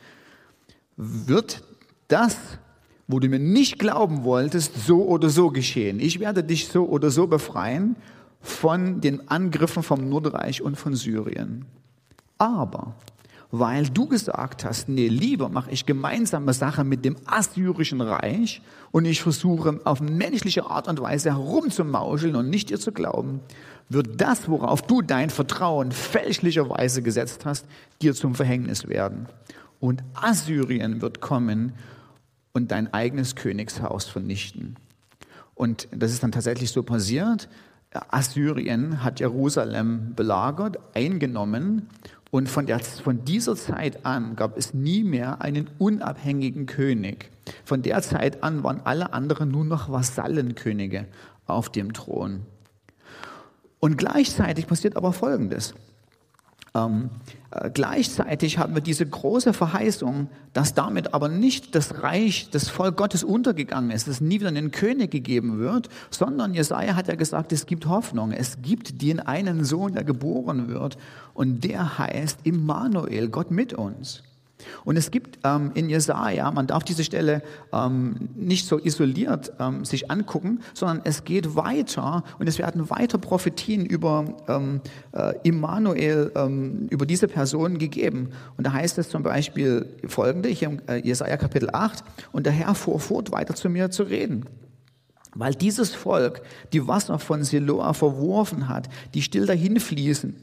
wird 0.96 1.64
das, 2.08 2.38
wo 3.10 3.20
du 3.20 3.28
mir 3.28 3.40
nicht 3.40 3.80
glauben 3.80 4.24
wolltest, 4.24 4.86
so 4.86 5.04
oder 5.04 5.30
so 5.30 5.50
geschehen. 5.50 6.00
Ich 6.00 6.20
werde 6.20 6.44
dich 6.44 6.68
so 6.68 6.88
oder 6.88 7.10
so 7.10 7.26
befreien 7.26 7.96
von 8.40 9.02
den 9.02 9.28
Angriffen 9.30 9.82
vom 9.82 10.08
Nordreich 10.08 10.62
und 10.62 10.78
von 10.78 10.94
Syrien. 10.94 11.66
Aber 12.38 12.94
weil 13.52 13.90
du 13.90 14.06
gesagt 14.06 14.64
hast, 14.64 14.90
nee, 14.90 15.08
lieber 15.08 15.50
mache 15.50 15.72
ich 15.72 15.88
gemeinsame 15.88 16.54
Sache 16.54 16.84
mit 16.84 17.04
dem 17.04 17.16
assyrischen 17.26 18.00
Reich 18.00 18.62
und 18.92 19.06
ich 19.06 19.24
versuche 19.24 19.82
auf 19.86 20.02
menschliche 20.02 20.68
Art 20.68 20.88
und 20.88 21.02
Weise 21.02 21.32
herumzumauscheln 21.32 22.36
und 22.36 22.52
nicht 22.52 22.70
dir 22.70 22.80
zu 22.80 22.92
glauben, 22.92 23.40
wird 23.90 24.22
das, 24.22 24.48
worauf 24.48 24.84
du 24.84 25.02
dein 25.02 25.32
Vertrauen 25.32 25.92
fälschlicherweise 25.92 27.02
gesetzt 27.02 27.44
hast, 27.46 27.66
dir 28.04 28.14
zum 28.14 28.36
Verhängnis 28.36 28.88
werden. 28.88 29.26
Und 29.80 30.04
Assyrien 30.14 31.02
wird 31.02 31.22
kommen 31.22 31.74
und 32.54 32.72
dein 32.72 32.94
eigenes 32.94 33.36
Königshaus 33.36 34.06
vernichten. 34.06 34.76
Und 35.56 35.88
das 35.92 36.12
ist 36.12 36.24
dann 36.24 36.32
tatsächlich 36.32 36.72
so 36.72 36.84
passiert. 36.84 37.50
Assyrien 37.92 39.04
hat 39.04 39.20
Jerusalem 39.20 40.14
belagert, 40.16 40.78
eingenommen 40.94 41.90
und 42.32 42.48
von, 42.48 42.68
der, 42.68 42.80
von 42.80 43.26
dieser 43.26 43.56
Zeit 43.56 44.06
an 44.06 44.36
gab 44.36 44.58
es 44.58 44.74
nie 44.74 45.04
mehr 45.04 45.42
einen 45.42 45.70
unabhängigen 45.80 46.68
König. 46.68 47.32
Von 47.66 47.82
der 47.82 48.02
Zeit 48.04 48.44
an 48.44 48.64
waren 48.64 48.82
alle 48.84 49.14
anderen 49.14 49.50
nur 49.50 49.66
noch 49.66 49.90
Vasallenkönige 49.90 51.08
auf 51.48 51.70
dem 51.70 51.94
Thron. 51.94 52.42
Und 53.80 53.98
gleichzeitig 53.98 54.68
passiert 54.68 54.96
aber 54.96 55.14
Folgendes. 55.14 55.74
Ähm, 56.76 57.10
äh, 57.52 57.70
gleichzeitig 57.72 58.58
haben 58.58 58.76
wir 58.76 58.82
diese 58.82 59.06
große 59.06 59.54
Verheißung, 59.54 60.30
dass 60.54 60.74
damit 60.74 61.14
aber 61.14 61.30
nicht 61.30 61.76
das 61.76 62.04
Reich, 62.04 62.50
das 62.52 62.70
Volk 62.70 62.98
Gottes 62.98 63.24
untergegangen 63.24 63.92
ist, 63.92 64.08
dass 64.08 64.22
nie 64.22 64.40
wieder 64.40 64.50
einen 64.50 64.72
König 64.72 65.12
gegeben 65.12 65.60
wird, 65.60 65.90
sondern 66.12 66.54
Jesaja 66.54 66.96
hat 66.96 67.08
ja 67.08 67.16
gesagt, 67.16 67.52
es 67.52 67.66
gibt 67.66 67.88
Hoffnung. 67.88 68.32
Es 68.32 68.62
gibt 68.62 69.02
den 69.02 69.20
einen 69.20 69.64
Sohn, 69.64 69.94
der 69.94 70.04
geboren 70.04 70.68
wird 70.68 70.98
und 71.34 71.64
der 71.64 71.98
heißt 71.98 72.40
Immanuel, 72.44 73.30
Gott 73.30 73.52
mit 73.52 73.74
uns. 73.74 74.24
Und 74.84 74.98
es 74.98 75.12
gibt 75.12 75.40
ähm, 75.44 75.72
in 75.74 75.90
Jesaja, 75.90 76.52
man 76.52 76.68
darf 76.68 76.84
diese 76.84 77.04
Stelle 77.04 77.42
ähm, 77.72 78.30
nicht 78.36 78.68
so 78.68 78.78
isoliert 78.78 79.54
ähm, 79.60 79.86
sich 79.86 80.12
angucken, 80.12 80.60
sondern 80.74 81.02
es 81.06 81.24
geht 81.24 81.56
weiter 81.56 82.24
und 82.40 82.48
es 82.48 82.60
werden 82.60 82.90
weiter 82.90 83.18
Prophetien 83.18 83.86
über 83.86 84.26
ähm, 84.48 84.82
äh, 85.14 85.34
Immanuel, 85.44 86.32
ähm, 86.36 86.88
über 86.90 87.06
diese 87.06 87.28
Person 87.28 87.78
gegeben. 87.78 88.30
Und 88.58 88.68
da 88.68 88.74
heißt 88.74 88.98
es 88.98 89.10
zum 89.10 89.24
Beispiel 89.24 89.86
folgende, 90.08 90.50
hier 90.50 90.70
im 90.70 90.82
äh, 90.88 90.98
Jesaja 90.98 91.38
Kapitel 91.38 91.70
8, 91.72 92.04
und 92.32 92.46
der 92.46 92.54
Herr 92.54 92.76
fuhr 92.76 93.00
fort, 93.00 93.32
weiter 93.32 93.56
zu 93.56 93.70
mir 93.70 93.92
zu 93.92 94.04
reden. 94.04 94.46
Weil 95.36 95.54
dieses 95.54 95.94
Volk 95.94 96.42
die 96.74 96.88
Wasser 96.88 97.20
von 97.20 97.44
Siloa 97.44 97.94
verworfen 97.94 98.68
hat, 98.68 98.90
die 99.14 99.22
still 99.22 99.46
dahin 99.46 99.80
fließen. 99.80 100.36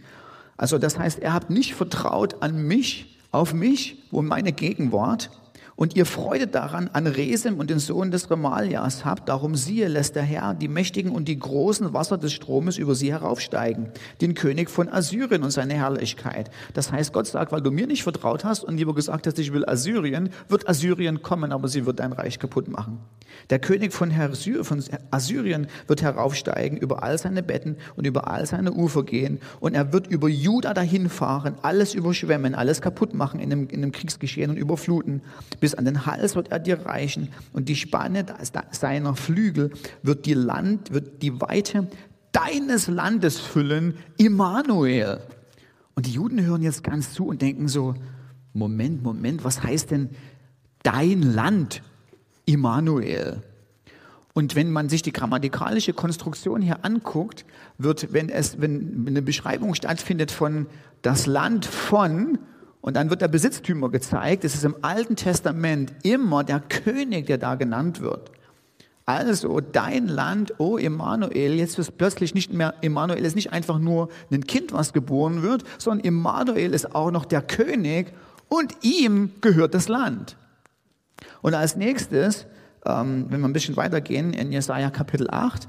Also 0.57 0.79
das 0.79 0.99
heißt, 0.99 1.19
er 1.19 1.33
hat 1.33 1.51
nicht 1.51 1.75
vertraut 1.75 2.43
an 2.43 2.67
mich, 2.67 3.16
auf 3.31 3.55
mich, 3.55 4.03
wo 4.11 4.23
meine 4.23 4.53
Gegenwart 4.53 5.31
und 5.77 5.95
ihr 5.95 6.07
Freude 6.07 6.47
daran 6.47 6.89
an 6.93 7.07
Resem 7.07 7.59
und 7.59 7.71
den 7.71 7.79
Sohn 7.79 8.11
des 8.11 8.31
Remalias 8.31 9.05
habt, 9.05 9.29
darum 9.29 9.55
siehe, 9.55 9.89
lässt 9.89 10.17
der 10.17 10.23
Herr 10.23 10.55
die 10.55 10.69
mächtigen 10.69 11.13
und 11.13 11.29
die 11.29 11.39
großen 11.39 11.93
Wasser 11.93 12.19
des 12.19 12.33
Stromes 12.33 12.79
über 12.79 12.95
sie 12.95 13.13
heraufsteigen, 13.13 13.89
den 14.23 14.35
König 14.35 14.71
von 14.71 14.89
Assyrien 14.89 15.43
und 15.43 15.51
seine 15.51 15.75
Herrlichkeit. 15.75 16.51
Das 16.73 16.91
heißt, 16.91 17.13
Gott 17.13 17.27
sagt, 17.27 17.53
weil 17.53 17.61
du 17.61 17.71
mir 17.71 17.87
nicht 17.87 18.03
vertraut 18.03 18.45
hast 18.45 18.65
und 18.65 18.79
lieber 18.79 18.95
gesagt 18.95 19.27
hast, 19.27 19.39
ich 19.39 19.53
will 19.53 19.67
Assyrien, 19.67 20.31
wird 20.49 20.69
Assyrien 20.69 21.23
kommen, 21.23 21.53
aber 21.53 21.69
sie 21.69 21.85
wird 21.85 22.01
dein 22.01 22.13
Reich 22.13 22.39
kaputt 22.39 22.69
machen. 22.69 22.99
Der 23.51 23.59
König 23.59 23.93
von, 23.93 24.13
Assyrien 25.11 25.67
wird 25.87 26.03
heraufsteigen, 26.03 26.79
über 26.79 27.03
all 27.03 27.19
seine 27.19 27.43
Betten 27.43 27.77
und 27.97 28.07
über 28.07 28.29
all 28.29 28.47
seine 28.47 28.73
Ufer 28.73 29.05
gehen 29.05 29.41
und 29.61 29.75
er 29.75 29.93
wird 29.93 30.07
über 30.07 30.29
Juda 30.29 30.73
dahin 30.73 31.11
fahren, 31.11 31.57
alles 31.63 31.95
überschwemmen, 31.95 32.55
alles 32.55 32.81
kaputt 32.81 33.13
machen 33.15 33.41
in 33.41 33.51
dem, 33.51 33.69
in 33.69 33.83
dem 33.83 33.93
Kriegsgeschehen 33.93 34.51
und 34.51 34.57
überfluten, 34.57 35.21
bis 35.67 35.75
an 35.75 35.85
den 35.85 36.07
Hals 36.07 36.37
wird 36.37 36.53
er 36.53 36.61
dir 36.61 36.87
reichen 36.87 37.31
und 37.53 37.69
die 37.69 37.75
Spanne 37.75 38.25
seiner 38.71 39.17
Flügel 39.17 39.73
wird 40.05 40.25
die 40.25 40.35
Land, 40.35 40.93
wird 40.93 41.25
die 41.25 41.41
Weite 41.41 41.89
deines 42.31 42.87
Landes 42.87 43.41
füllen, 43.41 43.95
Immanuel. 44.17 45.19
Und 45.97 46.07
die 46.07 46.13
Juden 46.13 46.41
hören 46.41 46.63
jetzt 46.63 46.85
ganz 46.85 47.15
zu 47.15 47.27
und 47.27 47.43
denken 47.43 47.67
so, 47.67 47.97
Moment, 48.53 49.03
Moment, 49.03 49.43
was 49.43 49.65
heißt 49.65 49.91
denn 49.91 50.11
dein 50.85 51.23
Land, 51.23 51.83
Immanuel? 52.45 53.43
Und 54.35 54.55
wenn 54.55 54.71
man 54.71 54.89
sich 54.89 55.03
die 55.03 55.13
grammatikalische 55.13 55.95
Konstruktion 55.95 56.63
hier 56.63 56.85
anguckt, 56.85 57.45
wird, 57.77 58.13
wenn 58.13 58.29
es, 58.29 58.61
wenn 58.61 59.05
eine 59.09 59.21
Beschreibung 59.21 59.75
stattfindet 59.75 60.31
von 60.31 60.67
das 61.03 61.27
Land 61.27 61.65
von, 61.65 62.39
und 62.87 62.95
dann 62.95 63.11
wird 63.11 63.21
der 63.21 63.27
Besitztümer 63.27 63.91
gezeigt. 63.91 64.45
Es 64.45 64.55
ist 64.55 64.65
im 64.65 64.77
Alten 64.83 65.17
Testament 65.17 65.93
immer 66.05 66.45
der 66.45 66.61
König, 66.61 67.27
der 67.27 67.37
da 67.37 67.57
genannt 67.57 68.01
wird. 68.01 68.31
Also 69.07 69.59
dein 69.61 70.07
Land, 70.07 70.55
oh 70.59 70.79
Emanuel, 70.79 71.55
jetzt 71.55 71.81
ist 71.81 71.99
plötzlich 71.99 72.33
nicht 72.33 72.53
mehr, 72.53 72.75
Emanuel 72.83 73.25
ist 73.25 73.35
nicht 73.35 73.53
einfach 73.53 73.81
nur 73.81 74.09
ein 74.31 74.47
Kind, 74.47 74.73
was 74.73 74.93
geboren 74.93 75.43
wird, 75.43 75.65
sondern 75.79 76.07
Emanuel 76.07 76.73
ist 76.73 76.95
auch 76.95 77.11
noch 77.11 77.25
der 77.25 77.43
König 77.43 78.13
und 78.49 78.73
ihm 78.83 79.33
gehört 79.41 79.75
das 79.75 79.89
Land. 79.89 80.37
Und 81.43 81.55
als 81.55 81.75
nächstes, 81.75 82.47
ähm, 82.85 83.27
wenn 83.31 83.41
wir 83.41 83.49
ein 83.49 83.53
bisschen 83.53 83.77
weitergehen, 83.77 84.33
in 84.33 84.53
Jesaja 84.53 84.91
Kapitel 84.91 85.29
8, 85.29 85.67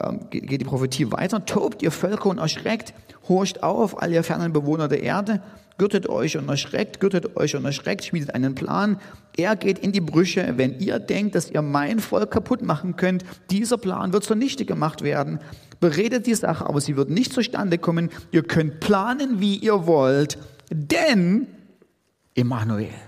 ähm, 0.00 0.30
geht 0.30 0.62
die 0.62 0.64
Prophetie 0.64 1.12
weiter. 1.12 1.44
Tobt 1.44 1.82
ihr 1.82 1.90
Völker 1.90 2.30
und 2.30 2.38
erschreckt, 2.38 2.94
horcht 3.28 3.62
auf, 3.62 4.00
all 4.00 4.10
ihr 4.10 4.24
fernen 4.24 4.54
Bewohner 4.54 4.88
der 4.88 5.02
Erde, 5.02 5.42
gürtet 5.78 6.08
euch 6.08 6.36
und 6.36 6.48
erschreckt, 6.48 7.00
gürtet 7.00 7.36
euch 7.36 7.56
und 7.56 7.64
erschreckt, 7.64 8.04
schmiedet 8.04 8.34
einen 8.34 8.54
Plan. 8.54 9.00
Er 9.36 9.56
geht 9.56 9.78
in 9.78 9.92
die 9.92 10.00
Brüche, 10.00 10.54
wenn 10.56 10.78
ihr 10.80 10.98
denkt, 10.98 11.34
dass 11.34 11.50
ihr 11.50 11.62
mein 11.62 12.00
Volk 12.00 12.32
kaputt 12.32 12.62
machen 12.62 12.96
könnt. 12.96 13.24
Dieser 13.50 13.78
Plan 13.78 14.12
wird 14.12 14.24
zunichte 14.24 14.64
gemacht 14.64 15.02
werden. 15.02 15.38
Beredet 15.80 16.26
die 16.26 16.34
Sache, 16.34 16.66
aber 16.66 16.80
sie 16.80 16.96
wird 16.96 17.08
nicht 17.08 17.32
zustande 17.32 17.78
kommen. 17.78 18.10
Ihr 18.32 18.42
könnt 18.42 18.80
planen, 18.80 19.40
wie 19.40 19.56
ihr 19.56 19.86
wollt, 19.86 20.38
denn 20.70 21.46
Emanuel. 22.34 23.07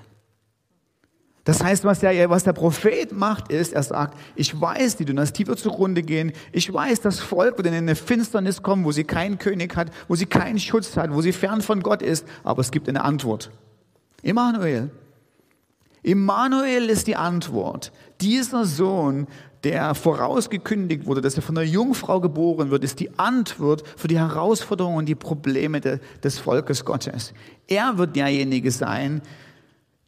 Das 1.51 1.65
heißt, 1.65 1.83
was 1.83 1.99
der, 1.99 2.31
was 2.31 2.45
der 2.45 2.53
Prophet 2.53 3.11
macht, 3.11 3.51
ist, 3.51 3.73
er 3.73 3.83
sagt, 3.83 4.17
ich 4.37 4.61
weiß, 4.61 4.95
die 4.95 5.05
Dynastie 5.05 5.49
wird 5.49 5.59
zugrunde 5.59 6.05
gehen. 6.05 6.31
Ich 6.53 6.73
weiß, 6.73 7.01
das 7.01 7.19
Volk 7.19 7.57
wird 7.57 7.67
in 7.67 7.75
eine 7.75 7.97
Finsternis 7.97 8.63
kommen, 8.63 8.85
wo 8.85 8.93
sie 8.93 9.03
keinen 9.03 9.37
König 9.37 9.75
hat, 9.75 9.91
wo 10.07 10.15
sie 10.15 10.27
keinen 10.27 10.61
Schutz 10.61 10.97
hat, 10.97 11.13
wo 11.13 11.21
sie 11.23 11.33
fern 11.33 11.61
von 11.61 11.83
Gott 11.83 12.03
ist. 12.03 12.25
Aber 12.45 12.61
es 12.61 12.71
gibt 12.71 12.89
eine 12.89 13.03
Antwort. 13.03 13.51
Immanuel. 14.23 14.91
Immanuel 16.05 16.89
ist 16.89 17.09
die 17.09 17.17
Antwort. 17.17 17.91
Dieser 18.21 18.65
Sohn, 18.65 19.27
der 19.65 19.97
vorausgekündigt 19.97 21.05
wurde, 21.05 21.21
dass 21.21 21.35
er 21.35 21.43
von 21.43 21.59
einer 21.59 21.67
Jungfrau 21.67 22.21
geboren 22.21 22.71
wird, 22.71 22.85
ist 22.85 23.01
die 23.01 23.19
Antwort 23.19 23.83
für 23.97 24.07
die 24.07 24.21
Herausforderungen 24.21 24.99
und 24.99 25.07
die 25.07 25.17
Probleme 25.17 25.81
des 25.81 26.39
Volkes 26.39 26.85
Gottes. 26.85 27.35
Er 27.67 27.99
wird 27.99 28.15
derjenige 28.15 28.71
sein, 28.71 29.21
der, 29.21 29.29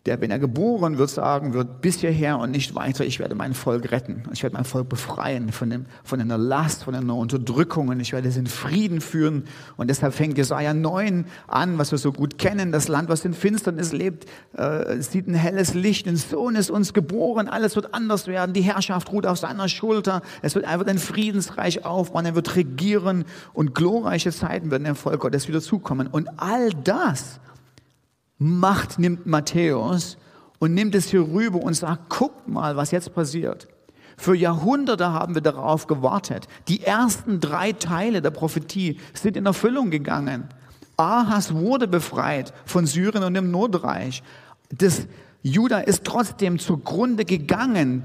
wenn 0.04 0.32
er 0.32 0.40
geboren 0.40 0.98
wird, 0.98 1.10
sagen 1.10 1.54
wird, 1.54 1.80
bis 1.80 2.00
hierher 2.00 2.38
und 2.38 2.50
nicht 2.50 2.74
weiter, 2.74 3.04
ich 3.04 3.20
werde 3.20 3.36
mein 3.36 3.54
Volk 3.54 3.92
retten. 3.92 4.24
Ich 4.32 4.42
werde 4.42 4.54
mein 4.54 4.64
Volk 4.64 4.88
befreien 4.88 5.52
von, 5.52 5.70
dem, 5.70 5.86
von 6.02 6.20
einer 6.20 6.38
Last, 6.38 6.82
von 6.82 6.94
einer 6.96 7.14
Unterdrückung 7.14 7.86
und 7.88 8.00
ich 8.00 8.12
werde 8.12 8.28
es 8.28 8.36
in 8.36 8.48
Frieden 8.48 9.00
führen. 9.00 9.44
Und 9.76 9.90
deshalb 9.90 10.14
fängt 10.14 10.36
Jesaja 10.38 10.74
9 10.74 11.26
an, 11.46 11.78
was 11.78 11.92
wir 11.92 11.98
so 11.98 12.10
gut 12.10 12.36
kennen. 12.36 12.72
Das 12.72 12.88
Land, 12.88 13.08
was 13.08 13.24
in 13.24 13.32
Finsternis 13.32 13.92
lebt, 13.92 14.26
äh, 14.54 15.00
sieht 15.00 15.28
ein 15.28 15.34
helles 15.34 15.74
Licht. 15.74 16.08
Ein 16.08 16.16
Sohn 16.16 16.56
ist 16.56 16.70
uns 16.70 16.94
geboren. 16.94 17.46
Alles 17.48 17.76
wird 17.76 17.94
anders 17.94 18.26
werden. 18.26 18.54
Die 18.54 18.62
Herrschaft 18.62 19.12
ruht 19.12 19.24
auf 19.24 19.38
seiner 19.38 19.68
Schulter. 19.68 20.22
Es 20.42 20.56
wird, 20.56 20.66
wird 20.66 20.88
ein 20.88 20.98
Friedensreich 20.98 21.84
aufbauen. 21.84 22.26
Er 22.26 22.34
wird 22.34 22.56
regieren 22.56 23.24
und 23.52 23.72
glorreiche 23.72 24.32
Zeiten 24.32 24.72
werden 24.72 24.82
dem 24.82 24.96
Volk 24.96 25.20
Gottes 25.20 25.46
wieder 25.46 25.60
zukommen. 25.60 26.08
Und 26.08 26.28
all 26.38 26.70
das 26.70 27.38
Macht 28.42 28.98
nimmt 28.98 29.24
Matthäus 29.24 30.16
und 30.58 30.74
nimmt 30.74 30.96
es 30.96 31.08
hier 31.08 31.22
rüber 31.22 31.62
und 31.62 31.74
sagt, 31.74 32.10
guckt 32.10 32.48
mal, 32.48 32.76
was 32.76 32.90
jetzt 32.90 33.14
passiert. 33.14 33.68
Für 34.16 34.34
Jahrhunderte 34.34 35.12
haben 35.12 35.34
wir 35.34 35.42
darauf 35.42 35.86
gewartet. 35.86 36.48
Die 36.66 36.82
ersten 36.82 37.38
drei 37.38 37.72
Teile 37.72 38.20
der 38.20 38.30
Prophetie 38.30 38.98
sind 39.14 39.36
in 39.36 39.46
Erfüllung 39.46 39.90
gegangen. 39.90 40.48
Ahas 40.96 41.54
wurde 41.54 41.86
befreit 41.86 42.52
von 42.64 42.86
Syrien 42.86 43.22
und 43.22 43.34
dem 43.34 43.52
Nordreich. 43.52 44.24
Das 44.70 45.06
Juda 45.42 45.78
ist 45.78 46.04
trotzdem 46.04 46.58
zugrunde 46.58 47.24
gegangen 47.24 48.02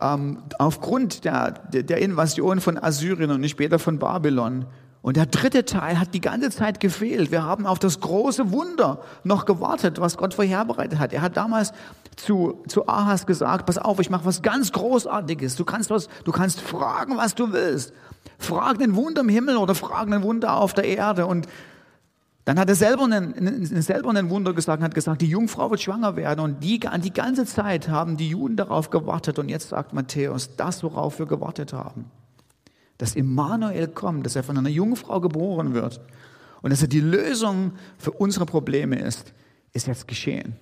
ähm, 0.00 0.38
aufgrund 0.58 1.24
der, 1.24 1.50
der 1.50 1.98
Invasion 1.98 2.60
von 2.60 2.78
Assyrien 2.78 3.30
und 3.32 3.48
später 3.48 3.80
von 3.80 3.98
Babylon. 3.98 4.66
Und 5.02 5.16
der 5.16 5.26
dritte 5.26 5.64
Teil 5.64 5.98
hat 5.98 6.12
die 6.12 6.20
ganze 6.20 6.50
Zeit 6.50 6.78
gefehlt. 6.78 7.30
Wir 7.30 7.42
haben 7.42 7.66
auf 7.66 7.78
das 7.78 8.00
große 8.00 8.52
Wunder 8.52 9.00
noch 9.24 9.46
gewartet, 9.46 9.98
was 9.98 10.18
Gott 10.18 10.34
vorherbereitet 10.34 10.98
hat. 10.98 11.14
Er 11.14 11.22
hat 11.22 11.38
damals 11.38 11.72
zu, 12.16 12.62
zu 12.68 12.86
Ahas 12.86 13.24
gesagt, 13.24 13.64
pass 13.64 13.78
auf, 13.78 13.98
ich 13.98 14.10
mache 14.10 14.26
was 14.26 14.42
ganz 14.42 14.72
Großartiges. 14.72 15.56
Du 15.56 15.64
kannst, 15.64 15.88
was, 15.88 16.08
du 16.24 16.32
kannst 16.32 16.60
fragen, 16.60 17.16
was 17.16 17.34
du 17.34 17.52
willst. 17.52 17.94
Frag 18.38 18.78
den 18.78 18.94
Wunder 18.94 19.22
im 19.22 19.30
Himmel 19.30 19.56
oder 19.56 19.74
frag 19.74 20.10
den 20.10 20.22
Wunder 20.22 20.56
auf 20.56 20.74
der 20.74 20.84
Erde. 20.84 21.24
Und 21.24 21.48
dann 22.44 22.58
hat 22.58 22.68
er 22.68 22.74
selber 22.74 23.04
einen, 23.04 23.64
selber 23.80 24.10
einen 24.10 24.28
Wunder 24.28 24.52
gesagt 24.52 24.80
und 24.80 24.84
hat 24.84 24.94
gesagt, 24.94 25.22
die 25.22 25.28
Jungfrau 25.28 25.70
wird 25.70 25.80
schwanger 25.80 26.16
werden. 26.16 26.40
Und 26.40 26.62
die, 26.62 26.78
die 26.78 27.12
ganze 27.12 27.46
Zeit 27.46 27.88
haben 27.88 28.18
die 28.18 28.28
Juden 28.28 28.56
darauf 28.56 28.90
gewartet. 28.90 29.38
Und 29.38 29.48
jetzt 29.48 29.70
sagt 29.70 29.94
Matthäus, 29.94 30.56
das, 30.56 30.82
worauf 30.82 31.18
wir 31.18 31.26
gewartet 31.26 31.72
haben 31.72 32.10
dass 33.00 33.14
Immanuel 33.14 33.88
kommt, 33.88 34.26
dass 34.26 34.36
er 34.36 34.42
von 34.42 34.58
einer 34.58 34.68
Jungfrau 34.68 35.20
geboren 35.20 35.72
wird 35.72 36.00
und 36.60 36.70
dass 36.70 36.82
er 36.82 36.88
die 36.88 37.00
Lösung 37.00 37.72
für 37.96 38.12
unsere 38.12 38.44
Probleme 38.44 38.98
ist, 38.98 39.32
ist 39.72 39.86
jetzt 39.86 40.06
geschehen. 40.06 40.56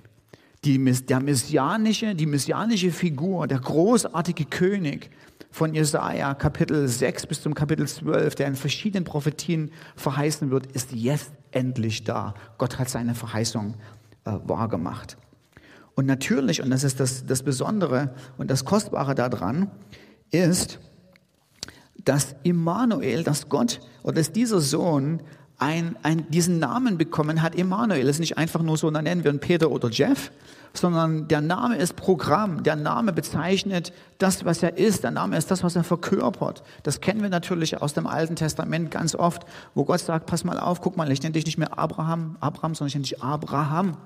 Die, 0.65 0.79
der 1.07 1.21
messianische, 1.21 2.15
die 2.15 2.27
messianische 2.27 2.91
Figur, 2.91 3.47
der 3.47 3.59
großartige 3.59 4.45
König 4.45 5.11
von 5.51 5.75
Jesaja 5.75 6.35
Kapitel 6.35 6.87
6 6.87 7.27
bis 7.27 7.43
zum 7.43 7.55
Kapitel 7.55 7.89
12, 7.89 8.37
der 8.37 8.47
in 8.47 8.55
verschiedenen 8.55 9.05
Prophetien 9.05 9.71
verheißen 9.97 10.51
wird, 10.51 10.67
ist 10.67 10.93
jetzt 10.93 11.33
endlich 11.51 12.05
da. 12.05 12.35
Gott 12.59 12.79
hat 12.79 12.89
seine 12.89 13.15
Verheißung 13.15 13.75
äh, 14.25 14.33
wahrgemacht. 14.45 15.17
Und 15.95 16.07
natürlich, 16.07 16.63
und 16.63 16.71
das 16.71 16.85
ist 16.85 17.01
das, 17.01 17.27
das 17.27 17.43
Besondere 17.43 18.15
und 18.37 18.51
das 18.51 18.65
Kostbare 18.65 19.17
daran, 19.17 19.71
ist, 20.31 20.79
dass 22.09 22.35
Immanuel, 22.43 23.23
dass 23.23 23.51
Gott 23.51 23.81
oder 24.03 24.15
dass 24.15 24.33
dieser 24.33 24.61
Sohn 24.61 25.21
ein, 25.59 25.97
ein, 26.03 26.31
diesen 26.31 26.59
Namen 26.59 26.97
bekommen 26.97 27.43
hat. 27.43 27.55
Immanuel 27.55 28.07
das 28.07 28.17
ist 28.17 28.21
nicht 28.21 28.39
einfach 28.39 28.63
nur 28.63 28.79
so, 28.79 28.91
dann 28.91 29.05
nennen 29.05 29.25
wir 29.25 29.31
ihn 29.31 29.41
Peter 29.41 29.71
oder 29.71 29.91
Jeff, 29.91 30.31
sondern 30.73 31.29
der 31.29 31.43
Name 31.43 31.77
ist 31.77 31.97
Programm. 31.97 32.63
Der 32.63 32.77
Name 32.77 33.13
bezeichnet 33.13 33.93
das, 34.17 34.47
was 34.47 34.63
er 34.63 34.79
ist. 34.79 35.05
Der 35.05 35.11
Name 35.11 35.37
ist 35.37 35.51
das, 35.51 35.63
was 35.63 35.77
er 35.77 35.85
verkörpert. 35.85 36.63
Das 36.83 37.03
kennen 37.03 37.21
wir 37.21 37.29
natürlich 37.29 37.83
aus 37.83 37.93
dem 37.93 38.07
Alten 38.07 38.37
Testament 38.37 38.91
ganz 38.91 39.15
oft, 39.15 39.43
wo 39.75 39.85
Gott 39.85 40.01
sagt, 40.01 40.27
pass 40.27 40.45
mal 40.45 40.59
auf, 40.59 40.81
guck 40.81 40.97
mal, 40.97 41.11
ich 41.13 41.23
nenne 41.23 41.33
dich 41.33 41.45
nicht 41.45 41.59
mehr 41.59 41.79
Abraham, 41.79 42.37
Abraham, 42.41 42.75
sondern 42.75 42.89
ich 42.89 42.95
nenne 42.95 43.05
dich 43.05 43.23
Abraham. 43.23 43.99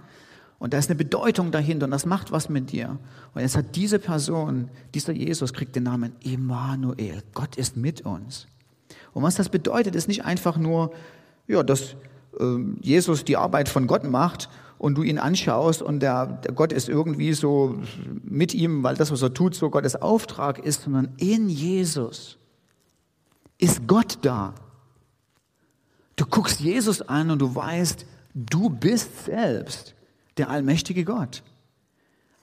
Und 0.62 0.72
da 0.72 0.78
ist 0.78 0.88
eine 0.88 0.96
Bedeutung 0.96 1.50
dahinter 1.50 1.86
und 1.86 1.90
das 1.90 2.06
macht 2.06 2.30
was 2.30 2.48
mit 2.48 2.70
dir. 2.70 2.96
Und 3.34 3.40
jetzt 3.40 3.56
hat 3.56 3.74
diese 3.74 3.98
Person, 3.98 4.70
dieser 4.94 5.12
Jesus, 5.12 5.52
kriegt 5.52 5.74
den 5.74 5.82
Namen 5.82 6.12
Immanuel. 6.20 7.24
Gott 7.34 7.56
ist 7.56 7.76
mit 7.76 8.02
uns. 8.02 8.46
Und 9.12 9.24
was 9.24 9.34
das 9.34 9.48
bedeutet, 9.48 9.96
ist 9.96 10.06
nicht 10.06 10.24
einfach 10.24 10.56
nur, 10.56 10.92
ja, 11.48 11.64
dass 11.64 11.96
äh, 12.38 12.44
Jesus 12.80 13.24
die 13.24 13.36
Arbeit 13.36 13.68
von 13.68 13.88
Gott 13.88 14.04
macht 14.04 14.48
und 14.78 14.94
du 14.94 15.02
ihn 15.02 15.18
anschaust 15.18 15.82
und 15.82 15.98
der, 15.98 16.26
der 16.26 16.52
Gott 16.52 16.72
ist 16.72 16.88
irgendwie 16.88 17.32
so 17.32 17.80
mit 18.22 18.54
ihm, 18.54 18.84
weil 18.84 18.94
das, 18.94 19.10
was 19.10 19.20
er 19.20 19.34
tut, 19.34 19.56
so 19.56 19.68
Gottes 19.68 19.96
Auftrag 19.96 20.60
ist, 20.60 20.82
sondern 20.82 21.08
in 21.16 21.48
Jesus 21.48 22.38
ist 23.58 23.88
Gott 23.88 24.18
da. 24.22 24.54
Du 26.14 26.24
guckst 26.24 26.60
Jesus 26.60 27.02
an 27.02 27.32
und 27.32 27.40
du 27.40 27.52
weißt, 27.52 28.06
du 28.32 28.70
bist 28.70 29.24
selbst 29.24 29.96
der 30.36 30.50
allmächtige 30.50 31.04
Gott. 31.04 31.42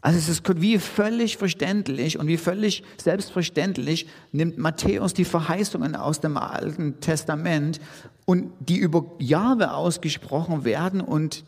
Also 0.02 0.18
es 0.18 0.30
ist 0.30 0.62
wie 0.62 0.80
völlig 0.80 1.36
verständlich 1.38 2.18
und 2.18 2.28
wie 2.28 2.38
völlig 2.38 2.84
selbstverständlich 2.98 4.08
nimmt 4.32 4.58
Matthäus 4.58 5.14
die 5.14 5.26
Verheißungen 5.26 5.96
aus 5.96 6.22
dem 6.22 6.38
Alten 6.38 7.02
Testament 7.02 7.82
und 8.26 8.54
die 8.60 8.78
über 8.78 9.06
Jahwe 9.20 9.74
ausgesprochen 9.74 10.64
werden 10.64 11.02
und 11.02 11.44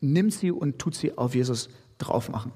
nimmt 0.00 0.32
sie 0.32 0.50
und 0.50 0.80
tut 0.80 0.96
sie 0.96 1.16
auf 1.16 1.36
Jesus 1.36 1.68
drauf 1.98 2.28
machen. 2.28 2.50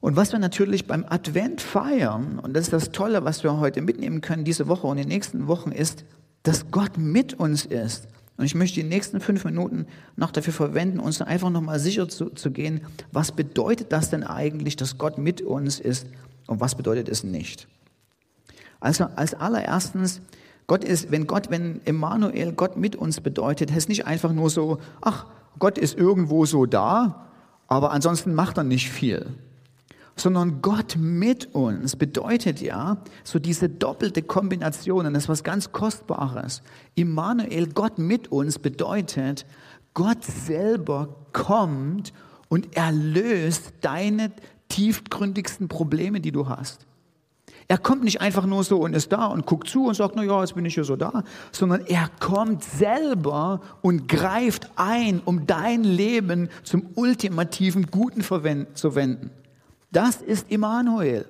Und 0.00 0.16
was 0.16 0.32
wir 0.32 0.38
natürlich 0.38 0.86
beim 0.86 1.04
Advent 1.08 1.60
feiern, 1.60 2.38
und 2.38 2.54
das 2.54 2.64
ist 2.64 2.72
das 2.72 2.92
Tolle, 2.92 3.24
was 3.24 3.42
wir 3.42 3.58
heute 3.58 3.82
mitnehmen 3.82 4.20
können, 4.20 4.44
diese 4.44 4.68
Woche 4.68 4.86
und 4.86 4.96
in 4.96 5.04
den 5.04 5.08
nächsten 5.08 5.48
Wochen, 5.48 5.70
ist, 5.70 6.04
dass 6.42 6.70
Gott 6.70 6.96
mit 6.98 7.34
uns 7.34 7.66
ist. 7.66 8.08
Und 8.36 8.44
ich 8.44 8.54
möchte 8.54 8.80
die 8.80 8.86
nächsten 8.86 9.20
fünf 9.20 9.44
Minuten 9.44 9.86
noch 10.16 10.32
dafür 10.32 10.52
verwenden, 10.52 10.98
uns 10.98 11.22
einfach 11.22 11.50
nochmal 11.50 11.78
sicher 11.78 12.08
zu, 12.08 12.30
zu 12.30 12.50
gehen, 12.50 12.80
was 13.12 13.32
bedeutet 13.32 13.92
das 13.92 14.10
denn 14.10 14.24
eigentlich, 14.24 14.76
dass 14.76 14.98
Gott 14.98 15.18
mit 15.18 15.40
uns 15.40 15.78
ist 15.78 16.06
und 16.46 16.60
was 16.60 16.74
bedeutet 16.74 17.08
es 17.08 17.22
nicht. 17.22 17.68
Also 18.80 19.04
als 19.16 19.34
allererstens, 19.34 20.20
Gott 20.66 20.82
ist, 20.82 21.10
wenn 21.10 21.26
Gott, 21.26 21.50
wenn 21.50 21.80
Emmanuel 21.84 22.52
Gott 22.52 22.76
mit 22.76 22.96
uns 22.96 23.20
bedeutet, 23.20 23.70
ist 23.74 23.88
nicht 23.88 24.06
einfach 24.06 24.32
nur 24.32 24.50
so, 24.50 24.78
ach, 25.00 25.26
Gott 25.58 25.78
ist 25.78 25.96
irgendwo 25.96 26.44
so 26.44 26.66
da, 26.66 27.28
aber 27.68 27.92
ansonsten 27.92 28.34
macht 28.34 28.56
er 28.56 28.64
nicht 28.64 28.90
viel 28.90 29.26
sondern 30.16 30.62
Gott 30.62 30.96
mit 30.98 31.54
uns 31.54 31.96
bedeutet 31.96 32.60
ja 32.60 32.98
so 33.24 33.38
diese 33.38 33.68
doppelte 33.68 34.22
Kombination, 34.22 35.06
und 35.06 35.14
das 35.14 35.24
ist 35.24 35.28
was 35.28 35.44
ganz 35.44 35.72
Kostbares. 35.72 36.62
Immanuel, 36.94 37.68
Gott 37.68 37.98
mit 37.98 38.30
uns 38.30 38.58
bedeutet, 38.58 39.46
Gott 39.94 40.24
selber 40.24 41.08
kommt 41.32 42.12
und 42.48 42.76
erlöst 42.76 43.72
deine 43.80 44.32
tiefgründigsten 44.68 45.68
Probleme, 45.68 46.20
die 46.20 46.32
du 46.32 46.48
hast. 46.48 46.86
Er 47.66 47.78
kommt 47.78 48.04
nicht 48.04 48.20
einfach 48.20 48.44
nur 48.44 48.62
so 48.62 48.80
und 48.80 48.94
ist 48.94 49.10
da 49.10 49.26
und 49.26 49.46
guckt 49.46 49.68
zu 49.68 49.86
und 49.86 49.94
sagt, 49.94 50.16
na 50.16 50.22
ja, 50.22 50.40
jetzt 50.40 50.54
bin 50.54 50.66
ich 50.66 50.74
hier 50.74 50.84
so 50.84 50.96
da, 50.96 51.24
sondern 51.50 51.86
er 51.86 52.10
kommt 52.20 52.62
selber 52.62 53.62
und 53.80 54.06
greift 54.06 54.70
ein, 54.76 55.22
um 55.24 55.46
dein 55.46 55.82
Leben 55.82 56.50
zum 56.62 56.90
ultimativen 56.94 57.86
Guten 57.86 58.22
zu 58.74 58.94
wenden. 58.94 59.30
Das 59.94 60.16
ist 60.16 60.50
Immanuel. 60.50 61.26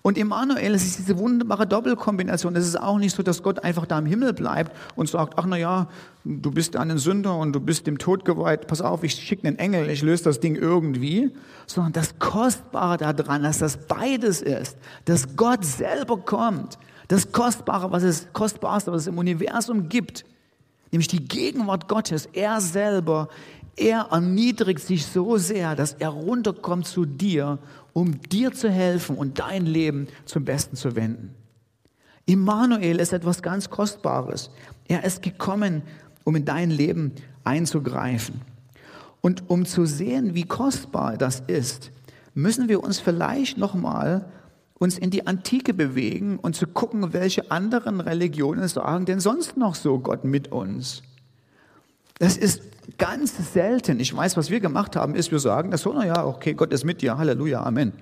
Und 0.00 0.16
Immanuel, 0.16 0.74
es 0.74 0.84
ist 0.84 0.98
diese 1.00 1.18
wunderbare 1.18 1.66
Doppelkombination. 1.66 2.56
Es 2.56 2.66
ist 2.66 2.80
auch 2.80 2.96
nicht 2.96 3.14
so, 3.14 3.22
dass 3.22 3.42
Gott 3.42 3.64
einfach 3.64 3.86
da 3.86 3.98
im 3.98 4.06
Himmel 4.06 4.32
bleibt 4.32 4.74
und 4.94 5.08
sagt, 5.08 5.34
ach 5.36 5.46
na 5.46 5.56
ja, 5.56 5.88
du 6.24 6.50
bist 6.52 6.76
ein 6.76 6.96
Sünder 6.96 7.36
und 7.36 7.52
du 7.52 7.60
bist 7.60 7.86
dem 7.86 7.98
Tod 7.98 8.24
geweiht. 8.24 8.66
Pass 8.66 8.80
auf, 8.80 9.02
ich 9.02 9.14
schicke 9.14 9.46
einen 9.46 9.58
Engel, 9.58 9.90
ich 9.90 10.02
löse 10.02 10.24
das 10.24 10.40
Ding 10.40 10.54
irgendwie. 10.54 11.32
Sondern 11.66 11.92
das 11.92 12.18
Kostbare 12.18 12.96
daran, 12.96 13.42
dass 13.42 13.58
das 13.58 13.76
beides 13.76 14.40
ist, 14.40 14.78
dass 15.04 15.36
Gott 15.36 15.64
selber 15.64 16.16
kommt. 16.16 16.78
Das 17.08 17.32
Kostbare, 17.32 17.90
was 17.90 18.04
es, 18.04 18.28
Kostbarste, 18.32 18.92
was 18.92 19.02
es 19.02 19.08
im 19.08 19.18
Universum 19.18 19.88
gibt, 19.88 20.24
nämlich 20.92 21.08
die 21.08 21.26
Gegenwart 21.26 21.88
Gottes. 21.88 22.26
Er 22.32 22.60
selber 22.60 23.28
er 23.76 24.08
erniedrigt 24.10 24.80
sich 24.80 25.06
so 25.06 25.36
sehr, 25.36 25.76
dass 25.76 25.92
er 25.92 26.08
runterkommt 26.08 26.86
zu 26.86 27.04
dir, 27.04 27.58
um 27.92 28.20
dir 28.22 28.52
zu 28.52 28.70
helfen 28.70 29.16
und 29.16 29.38
dein 29.38 29.66
Leben 29.66 30.08
zum 30.24 30.44
Besten 30.44 30.76
zu 30.76 30.96
wenden. 30.96 31.34
Immanuel 32.24 32.98
ist 32.98 33.12
etwas 33.12 33.42
ganz 33.42 33.70
Kostbares. 33.70 34.50
Er 34.88 35.04
ist 35.04 35.22
gekommen, 35.22 35.82
um 36.24 36.34
in 36.34 36.44
dein 36.44 36.70
Leben 36.70 37.12
einzugreifen. 37.44 38.40
Und 39.20 39.48
um 39.48 39.66
zu 39.66 39.86
sehen, 39.86 40.34
wie 40.34 40.44
kostbar 40.44 41.16
das 41.16 41.40
ist, 41.46 41.90
müssen 42.34 42.68
wir 42.68 42.82
uns 42.82 42.98
vielleicht 42.98 43.58
nochmal 43.58 44.26
uns 44.78 44.98
in 44.98 45.10
die 45.10 45.26
Antike 45.26 45.72
bewegen 45.72 46.38
und 46.38 46.54
zu 46.54 46.66
gucken, 46.66 47.12
welche 47.12 47.50
anderen 47.50 48.00
Religionen 48.00 48.68
sagen 48.68 49.06
denn 49.06 49.20
sonst 49.20 49.56
noch 49.56 49.74
so 49.74 49.98
Gott 49.98 50.24
mit 50.24 50.52
uns. 50.52 51.02
Das 52.18 52.36
ist 52.36 52.62
ganz 52.98 53.52
selten. 53.52 54.00
Ich 54.00 54.14
weiß, 54.16 54.36
was 54.36 54.50
wir 54.50 54.60
gemacht 54.60 54.96
haben, 54.96 55.14
ist, 55.14 55.30
wir 55.30 55.38
sagen, 55.38 55.70
das 55.70 55.82
so, 55.82 55.92
na 55.92 56.06
ja, 56.06 56.24
okay, 56.24 56.54
Gott 56.54 56.72
ist 56.72 56.84
mit 56.84 57.02
dir, 57.02 57.18
Halleluja, 57.18 57.62
Amen. 57.62 57.92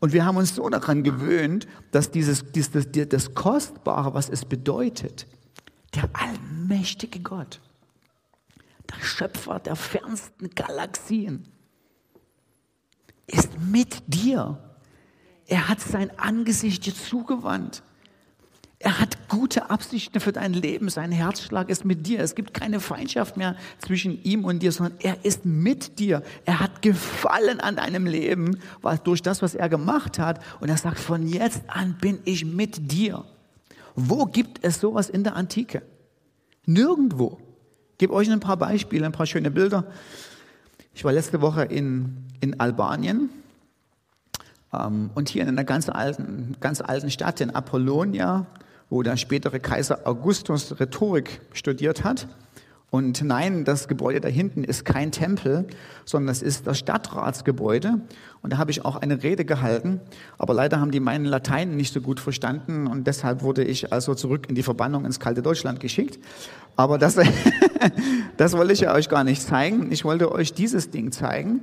Und 0.00 0.12
wir 0.12 0.24
haben 0.24 0.36
uns 0.36 0.54
so 0.54 0.68
daran 0.68 1.02
gewöhnt, 1.02 1.66
dass 1.90 2.10
dieses, 2.10 2.50
dieses 2.52 2.86
das 3.08 3.34
Kostbare, 3.34 4.14
was 4.14 4.28
es 4.28 4.44
bedeutet, 4.44 5.26
der 5.94 6.08
allmächtige 6.12 7.20
Gott, 7.20 7.60
der 8.90 9.04
Schöpfer 9.04 9.60
der 9.60 9.76
fernsten 9.76 10.50
Galaxien, 10.50 11.46
ist 13.26 13.50
mit 13.60 14.02
dir. 14.06 14.58
Er 15.46 15.68
hat 15.68 15.80
sein 15.80 16.10
Angesicht 16.18 16.86
dir 16.86 16.94
zugewandt. 16.94 17.82
Er 18.84 19.00
hat 19.00 19.28
gute 19.30 19.70
Absichten 19.70 20.20
für 20.20 20.32
dein 20.32 20.52
Leben. 20.52 20.90
Sein 20.90 21.10
Herzschlag 21.10 21.70
ist 21.70 21.86
mit 21.86 22.06
dir. 22.06 22.20
Es 22.20 22.34
gibt 22.34 22.52
keine 22.52 22.80
Feindschaft 22.80 23.38
mehr 23.38 23.56
zwischen 23.78 24.22
ihm 24.24 24.44
und 24.44 24.62
dir, 24.62 24.72
sondern 24.72 24.98
er 25.00 25.24
ist 25.24 25.46
mit 25.46 25.98
dir. 25.98 26.22
Er 26.44 26.60
hat 26.60 26.82
Gefallen 26.82 27.60
an 27.60 27.76
deinem 27.76 28.04
Leben, 28.04 28.58
weil 28.82 28.98
durch 28.98 29.22
das, 29.22 29.40
was 29.40 29.54
er 29.54 29.70
gemacht 29.70 30.18
hat. 30.18 30.38
Und 30.60 30.68
er 30.68 30.76
sagt, 30.76 30.98
von 30.98 31.26
jetzt 31.26 31.62
an 31.66 31.96
bin 31.98 32.18
ich 32.26 32.44
mit 32.44 32.92
dir. 32.92 33.24
Wo 33.94 34.26
gibt 34.26 34.62
es 34.62 34.80
sowas 34.80 35.08
in 35.08 35.24
der 35.24 35.34
Antike? 35.34 35.80
Nirgendwo. 36.66 37.38
Ich 37.92 37.98
gebe 37.98 38.12
euch 38.12 38.30
ein 38.30 38.40
paar 38.40 38.58
Beispiele, 38.58 39.06
ein 39.06 39.12
paar 39.12 39.24
schöne 39.24 39.50
Bilder. 39.50 39.86
Ich 40.92 41.04
war 41.04 41.12
letzte 41.14 41.40
Woche 41.40 41.62
in, 41.62 42.18
in 42.40 42.60
Albanien 42.60 43.30
ähm, 44.74 45.08
und 45.14 45.30
hier 45.30 45.40
in 45.40 45.48
einer 45.48 45.64
ganz 45.64 45.88
alten, 45.88 46.56
ganz 46.60 46.82
alten 46.82 47.10
Stadt, 47.10 47.40
in 47.40 47.48
Apollonia, 47.48 48.44
wo 48.90 49.02
der 49.02 49.16
spätere 49.16 49.60
Kaiser 49.60 50.06
Augustus 50.06 50.78
Rhetorik 50.78 51.40
studiert 51.52 52.04
hat. 52.04 52.28
Und 52.94 53.24
nein, 53.24 53.64
das 53.64 53.88
Gebäude 53.88 54.20
da 54.20 54.28
hinten 54.28 54.62
ist 54.62 54.84
kein 54.84 55.10
Tempel, 55.10 55.66
sondern 56.04 56.30
es 56.30 56.42
ist 56.42 56.68
das 56.68 56.78
Stadtratsgebäude. 56.78 58.00
Und 58.40 58.52
da 58.52 58.58
habe 58.58 58.70
ich 58.70 58.84
auch 58.84 58.94
eine 58.94 59.20
Rede 59.24 59.44
gehalten. 59.44 60.00
Aber 60.38 60.54
leider 60.54 60.78
haben 60.78 60.92
die 60.92 61.00
meinen 61.00 61.24
Latein 61.24 61.74
nicht 61.76 61.92
so 61.92 62.00
gut 62.00 62.20
verstanden 62.20 62.86
und 62.86 63.08
deshalb 63.08 63.42
wurde 63.42 63.64
ich 63.64 63.92
also 63.92 64.14
zurück 64.14 64.46
in 64.48 64.54
die 64.54 64.62
Verbannung 64.62 65.04
ins 65.06 65.18
kalte 65.18 65.42
Deutschland 65.42 65.80
geschickt. 65.80 66.20
Aber 66.76 66.96
das, 66.96 67.18
das 68.36 68.52
wollte 68.52 68.72
ich 68.72 68.80
ja 68.82 68.94
euch 68.94 69.08
gar 69.08 69.24
nicht 69.24 69.42
zeigen. 69.42 69.90
Ich 69.90 70.04
wollte 70.04 70.30
euch 70.30 70.54
dieses 70.54 70.90
Ding 70.90 71.10
zeigen, 71.10 71.62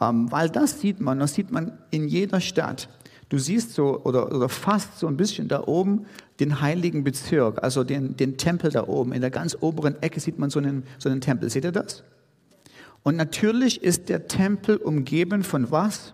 ähm, 0.00 0.30
weil 0.30 0.50
das 0.50 0.80
sieht 0.80 1.00
man, 1.00 1.18
das 1.18 1.34
sieht 1.34 1.50
man 1.50 1.78
in 1.90 2.06
jeder 2.06 2.40
Stadt. 2.40 2.88
Du 3.30 3.38
siehst 3.38 3.74
so 3.74 4.00
oder, 4.02 4.34
oder 4.34 4.48
fast 4.48 4.98
so 4.98 5.06
ein 5.06 5.16
bisschen 5.16 5.46
da 5.46 5.62
oben 5.66 6.06
den 6.40 6.60
heiligen 6.60 7.04
Bezirk, 7.04 7.62
also 7.62 7.84
den, 7.84 8.16
den 8.16 8.36
Tempel 8.36 8.72
da 8.72 8.88
oben. 8.88 9.12
In 9.12 9.20
der 9.20 9.30
ganz 9.30 9.56
oberen 9.60 10.02
Ecke 10.02 10.18
sieht 10.18 10.38
man 10.38 10.50
so 10.50 10.58
einen, 10.58 10.82
so 10.98 11.08
einen 11.08 11.20
Tempel. 11.20 11.48
Seht 11.48 11.64
ihr 11.64 11.70
das? 11.70 12.02
Und 13.04 13.16
natürlich 13.16 13.82
ist 13.82 14.08
der 14.08 14.26
Tempel 14.26 14.76
umgeben 14.76 15.44
von 15.44 15.70
was? 15.70 16.12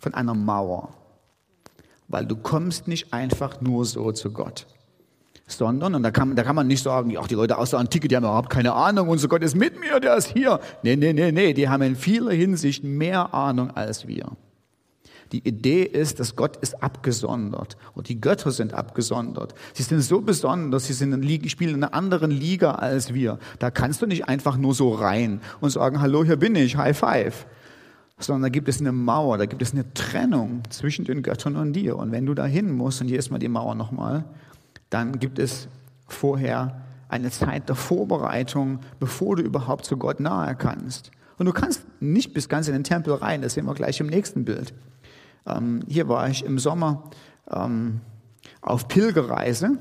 Von 0.00 0.14
einer 0.14 0.34
Mauer. 0.34 0.92
Weil 2.08 2.26
du 2.26 2.34
kommst 2.34 2.88
nicht 2.88 3.12
einfach 3.12 3.60
nur 3.60 3.84
so 3.84 4.10
zu 4.10 4.32
Gott. 4.32 4.66
Sondern, 5.46 5.94
und 5.94 6.02
da 6.02 6.10
kann, 6.10 6.34
da 6.34 6.42
kann 6.42 6.56
man 6.56 6.66
nicht 6.66 6.82
sagen, 6.82 7.16
ach, 7.16 7.28
die 7.28 7.36
Leute 7.36 7.56
aus 7.56 7.70
der 7.70 7.78
Antike, 7.78 8.08
die 8.08 8.16
haben 8.16 8.24
überhaupt 8.24 8.50
keine 8.50 8.72
Ahnung, 8.72 9.08
unser 9.08 9.28
Gott 9.28 9.44
ist 9.44 9.54
mit 9.54 9.78
mir, 9.78 10.00
der 10.00 10.16
ist 10.16 10.32
hier. 10.32 10.58
Nee, 10.82 10.96
nee, 10.96 11.12
nee, 11.12 11.30
nee, 11.30 11.52
die 11.52 11.68
haben 11.68 11.82
in 11.82 11.94
vieler 11.94 12.32
Hinsicht 12.32 12.82
mehr 12.82 13.32
Ahnung 13.32 13.70
als 13.70 14.08
wir. 14.08 14.36
Die 15.32 15.46
Idee 15.46 15.82
ist, 15.82 16.20
dass 16.20 16.36
Gott 16.36 16.56
ist 16.58 16.82
abgesondert 16.82 17.76
und 17.94 18.08
die 18.08 18.20
Götter 18.20 18.50
sind 18.52 18.74
abgesondert. 18.74 19.54
Sie 19.74 19.82
sind 19.82 20.00
so 20.00 20.20
besonders, 20.20 20.86
sie 20.86 20.92
sind 20.92 21.12
in 21.12 21.48
spielen 21.48 21.74
in 21.74 21.84
einer 21.84 21.94
anderen 21.94 22.30
Liga 22.30 22.72
als 22.72 23.12
wir. 23.12 23.38
Da 23.58 23.70
kannst 23.70 24.02
du 24.02 24.06
nicht 24.06 24.28
einfach 24.28 24.56
nur 24.56 24.74
so 24.74 24.92
rein 24.92 25.40
und 25.60 25.70
sagen, 25.70 26.00
hallo, 26.00 26.24
hier 26.24 26.36
bin 26.36 26.54
ich, 26.54 26.76
High 26.76 26.96
Five. 26.96 27.46
Sondern 28.18 28.42
da 28.42 28.48
gibt 28.48 28.68
es 28.68 28.80
eine 28.80 28.92
Mauer, 28.92 29.36
da 29.36 29.46
gibt 29.46 29.60
es 29.60 29.72
eine 29.72 29.92
Trennung 29.92 30.62
zwischen 30.70 31.04
den 31.04 31.22
Göttern 31.22 31.56
und 31.56 31.72
dir. 31.74 31.96
Und 31.96 32.12
wenn 32.12 32.24
du 32.24 32.34
da 32.34 32.46
hin 32.46 32.72
musst, 32.72 33.00
und 33.00 33.08
hier 33.08 33.18
ist 33.18 33.30
mal 33.30 33.38
die 33.38 33.48
Mauer 33.48 33.74
nochmal, 33.74 34.24
dann 34.88 35.18
gibt 35.18 35.38
es 35.38 35.68
vorher 36.06 36.82
eine 37.08 37.30
Zeit 37.30 37.68
der 37.68 37.76
Vorbereitung, 37.76 38.80
bevor 39.00 39.36
du 39.36 39.42
überhaupt 39.42 39.84
zu 39.84 39.96
Gott 39.96 40.20
nahe 40.20 40.54
kannst. 40.54 41.10
Und 41.38 41.46
du 41.46 41.52
kannst 41.52 41.84
nicht 42.00 42.32
bis 42.32 42.48
ganz 42.48 42.68
in 42.68 42.72
den 42.72 42.84
Tempel 42.84 43.12
rein, 43.14 43.42
das 43.42 43.54
sehen 43.54 43.66
wir 43.66 43.74
gleich 43.74 44.00
im 44.00 44.06
nächsten 44.06 44.44
Bild. 44.44 44.72
Ähm, 45.46 45.82
hier 45.88 46.08
war 46.08 46.28
ich 46.28 46.44
im 46.44 46.58
Sommer 46.58 47.10
ähm, 47.50 48.00
auf 48.60 48.88
Pilgerreise 48.88 49.78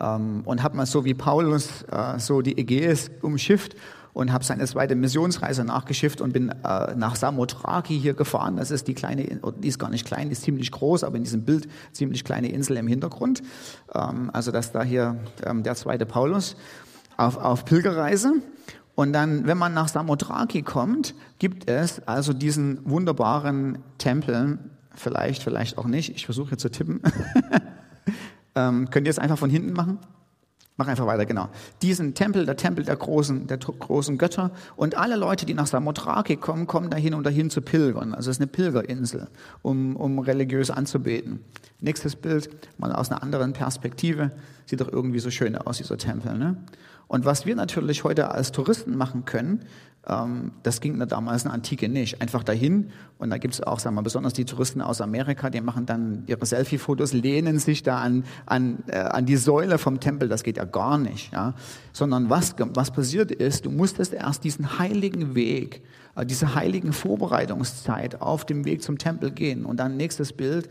ähm, 0.00 0.42
und 0.44 0.62
habe 0.62 0.76
mal 0.76 0.86
so 0.86 1.04
wie 1.04 1.14
Paulus 1.14 1.82
äh, 1.90 2.18
so 2.18 2.42
die 2.42 2.58
Ägäis 2.58 3.10
umschifft 3.22 3.76
und 4.16 4.32
habe 4.32 4.44
seine 4.44 4.64
zweite 4.64 4.94
Missionsreise 4.94 5.62
nachgeschifft 5.62 6.22
und 6.22 6.32
bin 6.32 6.48
äh, 6.48 6.94
nach 6.94 7.16
Samothraki 7.16 8.00
hier 8.00 8.14
gefahren. 8.14 8.56
Das 8.56 8.70
ist 8.70 8.88
die 8.88 8.94
kleine, 8.94 9.24
die 9.58 9.68
ist 9.68 9.78
gar 9.78 9.90
nicht 9.90 10.06
klein, 10.06 10.28
die 10.28 10.32
ist 10.32 10.42
ziemlich 10.42 10.70
groß, 10.70 11.04
aber 11.04 11.16
in 11.16 11.24
diesem 11.24 11.44
Bild 11.44 11.68
ziemlich 11.92 12.24
kleine 12.24 12.50
Insel 12.50 12.78
im 12.78 12.86
Hintergrund. 12.86 13.42
Ähm, 13.94 14.30
also 14.32 14.52
das 14.52 14.72
da 14.72 14.82
hier 14.82 15.18
ähm, 15.44 15.62
der 15.64 15.74
zweite 15.74 16.06
Paulus 16.06 16.56
auf, 17.18 17.36
auf 17.36 17.66
Pilgerreise. 17.66 18.34
Und 18.96 19.12
dann, 19.12 19.46
wenn 19.46 19.58
man 19.58 19.74
nach 19.74 19.88
Samothraki 19.88 20.62
kommt, 20.62 21.14
gibt 21.38 21.70
es 21.70 22.00
also 22.08 22.32
diesen 22.32 22.80
wunderbaren 22.88 23.78
Tempel, 23.98 24.58
vielleicht, 24.94 25.42
vielleicht 25.42 25.76
auch 25.76 25.84
nicht, 25.84 26.16
ich 26.16 26.24
versuche 26.24 26.48
hier 26.48 26.58
zu 26.58 26.70
tippen. 26.70 27.02
ähm, 28.54 28.88
könnt 28.90 29.06
ihr 29.06 29.10
es 29.10 29.18
einfach 29.18 29.38
von 29.38 29.50
hinten 29.50 29.74
machen? 29.74 29.98
Mach 30.78 30.88
einfach 30.88 31.06
weiter, 31.06 31.26
genau. 31.26 31.50
Diesen 31.82 32.14
Tempel, 32.14 32.46
der 32.46 32.56
Tempel 32.56 32.84
der 32.84 32.96
großen, 32.96 33.46
der 33.46 33.58
großen 33.58 34.16
Götter. 34.16 34.50
Und 34.76 34.96
alle 34.96 35.16
Leute, 35.16 35.44
die 35.44 35.54
nach 35.54 35.66
Samothraki 35.66 36.36
kommen, 36.36 36.66
kommen 36.66 36.88
dahin, 36.88 37.12
um 37.12 37.22
dahin 37.22 37.50
zu 37.50 37.60
pilgern. 37.60 38.14
Also 38.14 38.30
es 38.30 38.36
ist 38.36 38.40
eine 38.40 38.48
Pilgerinsel, 38.48 39.28
um, 39.60 39.96
um 39.96 40.18
religiös 40.18 40.70
anzubeten. 40.70 41.40
Nächstes 41.80 42.16
Bild, 42.16 42.50
mal 42.78 42.92
aus 42.92 43.10
einer 43.10 43.22
anderen 43.22 43.52
Perspektive. 43.52 44.32
Sieht 44.64 44.80
doch 44.80 44.90
irgendwie 44.90 45.18
so 45.18 45.30
schön 45.30 45.56
aus, 45.56 45.78
dieser 45.78 45.98
Tempel. 45.98 46.36
Ne? 46.36 46.56
Und 47.08 47.24
was 47.24 47.46
wir 47.46 47.54
natürlich 47.54 48.04
heute 48.04 48.30
als 48.30 48.52
Touristen 48.52 48.96
machen 48.96 49.24
können, 49.24 49.64
ähm, 50.08 50.52
das 50.62 50.80
ging 50.80 50.98
damals 51.06 51.42
in 51.42 51.48
der 51.48 51.54
Antike 51.54 51.88
nicht. 51.88 52.20
Einfach 52.20 52.44
dahin 52.44 52.90
und 53.18 53.30
da 53.30 53.38
gibt 53.38 53.54
es 53.54 53.62
auch, 53.62 53.78
sagen 53.78 53.96
wir, 53.96 54.02
besonders 54.02 54.32
die 54.32 54.44
Touristen 54.44 54.80
aus 54.80 55.00
Amerika, 55.00 55.50
die 55.50 55.60
machen 55.60 55.86
dann 55.86 56.24
ihre 56.26 56.44
Selfie-Fotos, 56.44 57.12
lehnen 57.12 57.58
sich 57.58 57.82
da 57.82 57.98
an, 57.98 58.24
an, 58.44 58.84
äh, 58.88 58.98
an 58.98 59.26
die 59.26 59.36
Säule 59.36 59.78
vom 59.78 60.00
Tempel. 60.00 60.28
Das 60.28 60.42
geht 60.42 60.56
ja 60.56 60.64
gar 60.64 60.98
nicht. 60.98 61.32
Ja? 61.32 61.54
Sondern 61.92 62.30
was, 62.30 62.54
was 62.58 62.90
passiert 62.90 63.32
ist, 63.32 63.66
du 63.66 63.70
musstest 63.70 64.12
erst 64.12 64.44
diesen 64.44 64.78
heiligen 64.78 65.34
Weg, 65.34 65.82
äh, 66.14 66.24
diese 66.24 66.54
heiligen 66.54 66.92
Vorbereitungszeit 66.92 68.20
auf 68.20 68.44
dem 68.44 68.64
Weg 68.64 68.82
zum 68.82 68.98
Tempel 68.98 69.30
gehen. 69.30 69.64
Und 69.64 69.78
dann 69.78 69.96
nächstes 69.96 70.32
Bild, 70.32 70.68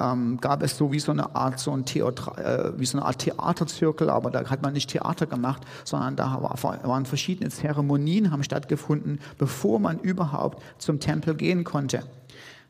ähm, 0.00 0.38
gab 0.40 0.62
es 0.62 0.76
so 0.76 0.92
wie 0.92 1.00
so 1.00 1.12
eine 1.12 1.34
Art 1.34 1.58
so 1.58 1.72
ein 1.72 1.84
Theater, 1.84 2.72
äh, 2.74 2.78
wie 2.78 2.86
so 2.86 2.98
eine 2.98 3.06
Art 3.06 3.18
Theaterzirkel, 3.20 4.10
aber 4.10 4.30
da 4.30 4.48
hat 4.48 4.62
man 4.62 4.72
nicht 4.72 4.90
Theater 4.90 5.26
gemacht, 5.26 5.62
sondern 5.84 6.16
da 6.16 6.42
war, 6.42 6.82
waren 6.84 7.06
verschiedene 7.06 7.50
Zeremonien 7.50 8.30
haben 8.30 8.42
stattgefunden, 8.42 9.20
bevor 9.38 9.78
man 9.78 9.98
überhaupt 9.98 10.62
zum 10.78 11.00
Tempel 11.00 11.34
gehen 11.34 11.64
konnte. 11.64 12.02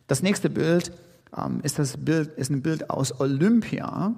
Das 0.07 0.23
nächste 0.23 0.51
Bild 0.51 0.93
ähm, 1.37 1.61
ist 1.63 1.79
das 1.79 1.97
Bild 1.97 2.31
ist 2.37 2.51
ein 2.51 2.63
Bild 2.63 2.91
aus 2.91 3.19
Olympia 3.21 4.15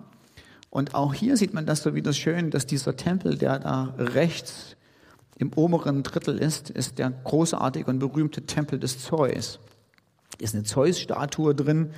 und 0.70 0.94
auch 0.94 1.14
hier 1.14 1.36
sieht 1.36 1.54
man 1.54 1.66
das 1.66 1.82
so 1.82 1.94
wieder 1.94 2.12
schön, 2.12 2.50
dass 2.50 2.66
dieser 2.66 2.96
Tempel, 2.96 3.38
der 3.38 3.58
da 3.58 3.94
rechts 3.96 4.76
im 5.36 5.52
oberen 5.54 6.02
Drittel 6.02 6.36
ist, 6.38 6.68
ist 6.68 6.98
der 6.98 7.10
großartige 7.10 7.88
und 7.90 8.00
berühmte 8.00 8.42
Tempel 8.42 8.78
des 8.78 8.98
Zeus. 9.02 9.60
Ist 10.40 10.54
eine 10.54 10.64
Zeus-Statue 10.64 11.54
drin 11.54 11.90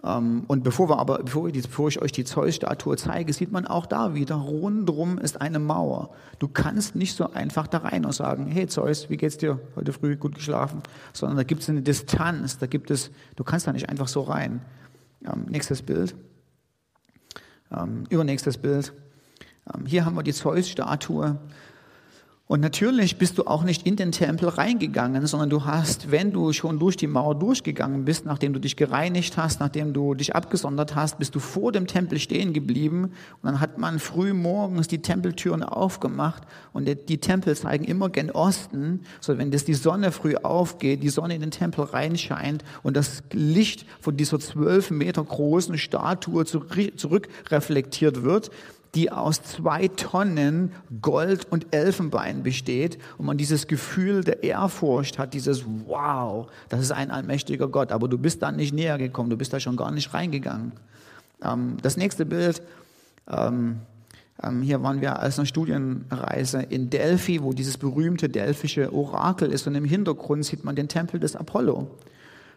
und 0.00 0.62
bevor, 0.62 0.88
wir 0.88 0.98
aber, 0.98 1.18
bevor, 1.18 1.48
ich, 1.48 1.62
bevor 1.62 1.88
ich 1.88 2.00
euch 2.00 2.12
die 2.12 2.24
Zeus-Statue 2.24 2.96
zeige, 2.96 3.32
sieht 3.32 3.50
man 3.50 3.66
auch 3.66 3.84
da 3.84 4.14
wieder, 4.14 4.36
rundrum 4.36 5.18
ist 5.18 5.40
eine 5.40 5.58
Mauer. 5.58 6.10
Du 6.38 6.46
kannst 6.46 6.94
nicht 6.94 7.16
so 7.16 7.32
einfach 7.32 7.66
da 7.66 7.78
rein 7.78 8.04
und 8.04 8.12
sagen, 8.12 8.46
hey 8.46 8.68
Zeus, 8.68 9.10
wie 9.10 9.16
geht's 9.16 9.38
dir? 9.38 9.58
Heute 9.74 9.92
früh 9.92 10.16
gut 10.16 10.36
geschlafen? 10.36 10.82
Sondern 11.12 11.36
da 11.36 11.42
gibt 11.42 11.62
es 11.62 11.68
eine 11.68 11.82
Distanz, 11.82 12.58
da 12.58 12.66
gibt 12.66 12.92
es, 12.92 13.10
du 13.34 13.42
kannst 13.42 13.66
da 13.66 13.72
nicht 13.72 13.88
einfach 13.88 14.06
so 14.06 14.20
rein. 14.20 14.60
Ähm, 15.24 15.46
nächstes 15.48 15.82
Bild. 15.82 16.14
Ähm, 17.76 18.04
übernächstes 18.08 18.56
Bild. 18.56 18.92
Ähm, 19.74 19.84
hier 19.84 20.04
haben 20.04 20.14
wir 20.14 20.22
die 20.22 20.32
Zeus-Statue. 20.32 21.38
Und 22.48 22.60
natürlich 22.60 23.18
bist 23.18 23.36
du 23.36 23.44
auch 23.44 23.62
nicht 23.62 23.86
in 23.86 23.96
den 23.96 24.10
Tempel 24.10 24.48
reingegangen, 24.48 25.26
sondern 25.26 25.50
du 25.50 25.66
hast, 25.66 26.10
wenn 26.10 26.32
du 26.32 26.54
schon 26.54 26.78
durch 26.78 26.96
die 26.96 27.06
Mauer 27.06 27.38
durchgegangen 27.38 28.06
bist, 28.06 28.24
nachdem 28.24 28.54
du 28.54 28.58
dich 28.58 28.74
gereinigt 28.74 29.36
hast, 29.36 29.60
nachdem 29.60 29.92
du 29.92 30.14
dich 30.14 30.34
abgesondert 30.34 30.94
hast, 30.94 31.18
bist 31.18 31.34
du 31.34 31.40
vor 31.40 31.72
dem 31.72 31.86
Tempel 31.86 32.18
stehen 32.18 32.54
geblieben. 32.54 33.04
Und 33.04 33.12
dann 33.42 33.60
hat 33.60 33.76
man 33.76 33.98
früh 33.98 34.32
morgens 34.32 34.88
die 34.88 35.02
Tempeltüren 35.02 35.62
aufgemacht 35.62 36.44
und 36.72 36.88
die 36.88 37.18
Tempel 37.18 37.54
zeigen 37.54 37.84
immer 37.84 38.08
gen 38.08 38.30
Osten, 38.30 39.02
so 39.20 39.36
wenn 39.36 39.50
das 39.50 39.66
die 39.66 39.74
Sonne 39.74 40.10
früh 40.10 40.34
aufgeht, 40.36 41.02
die 41.02 41.10
Sonne 41.10 41.34
in 41.34 41.42
den 41.42 41.50
Tempel 41.50 41.84
reinscheint 41.84 42.64
und 42.82 42.96
das 42.96 43.24
Licht 43.30 43.84
von 44.00 44.16
dieser 44.16 44.40
zwölf 44.40 44.90
Meter 44.90 45.22
großen 45.22 45.76
Statue 45.76 46.46
zurückreflektiert 46.46 48.22
wird, 48.22 48.50
die 48.94 49.12
aus 49.12 49.42
zwei 49.42 49.88
Tonnen 49.88 50.72
Gold 51.02 51.46
und 51.50 51.66
Elfenbein 51.74 52.42
besteht 52.42 52.98
und 53.18 53.26
man 53.26 53.36
dieses 53.36 53.66
Gefühl 53.66 54.24
der 54.24 54.42
Ehrfurcht 54.42 55.18
hat, 55.18 55.34
dieses 55.34 55.64
Wow, 55.86 56.48
das 56.68 56.80
ist 56.80 56.92
ein 56.92 57.10
allmächtiger 57.10 57.68
Gott, 57.68 57.92
aber 57.92 58.08
du 58.08 58.18
bist 58.18 58.42
da 58.42 58.50
nicht 58.50 58.72
näher 58.72 58.98
gekommen, 58.98 59.30
du 59.30 59.36
bist 59.36 59.52
da 59.52 59.60
schon 59.60 59.76
gar 59.76 59.90
nicht 59.90 60.12
reingegangen. 60.14 60.72
Ähm, 61.42 61.76
das 61.82 61.96
nächste 61.96 62.24
Bild, 62.24 62.62
ähm, 63.30 63.80
ähm, 64.42 64.62
hier 64.62 64.82
waren 64.82 65.00
wir 65.00 65.18
als 65.18 65.38
eine 65.38 65.46
Studienreise 65.46 66.62
in 66.62 66.90
Delphi, 66.90 67.42
wo 67.42 67.52
dieses 67.52 67.76
berühmte 67.76 68.28
delphische 68.28 68.92
Orakel 68.92 69.52
ist 69.52 69.66
und 69.66 69.74
im 69.74 69.84
Hintergrund 69.84 70.44
sieht 70.44 70.64
man 70.64 70.76
den 70.76 70.88
Tempel 70.88 71.20
des 71.20 71.36
Apollo. 71.36 71.90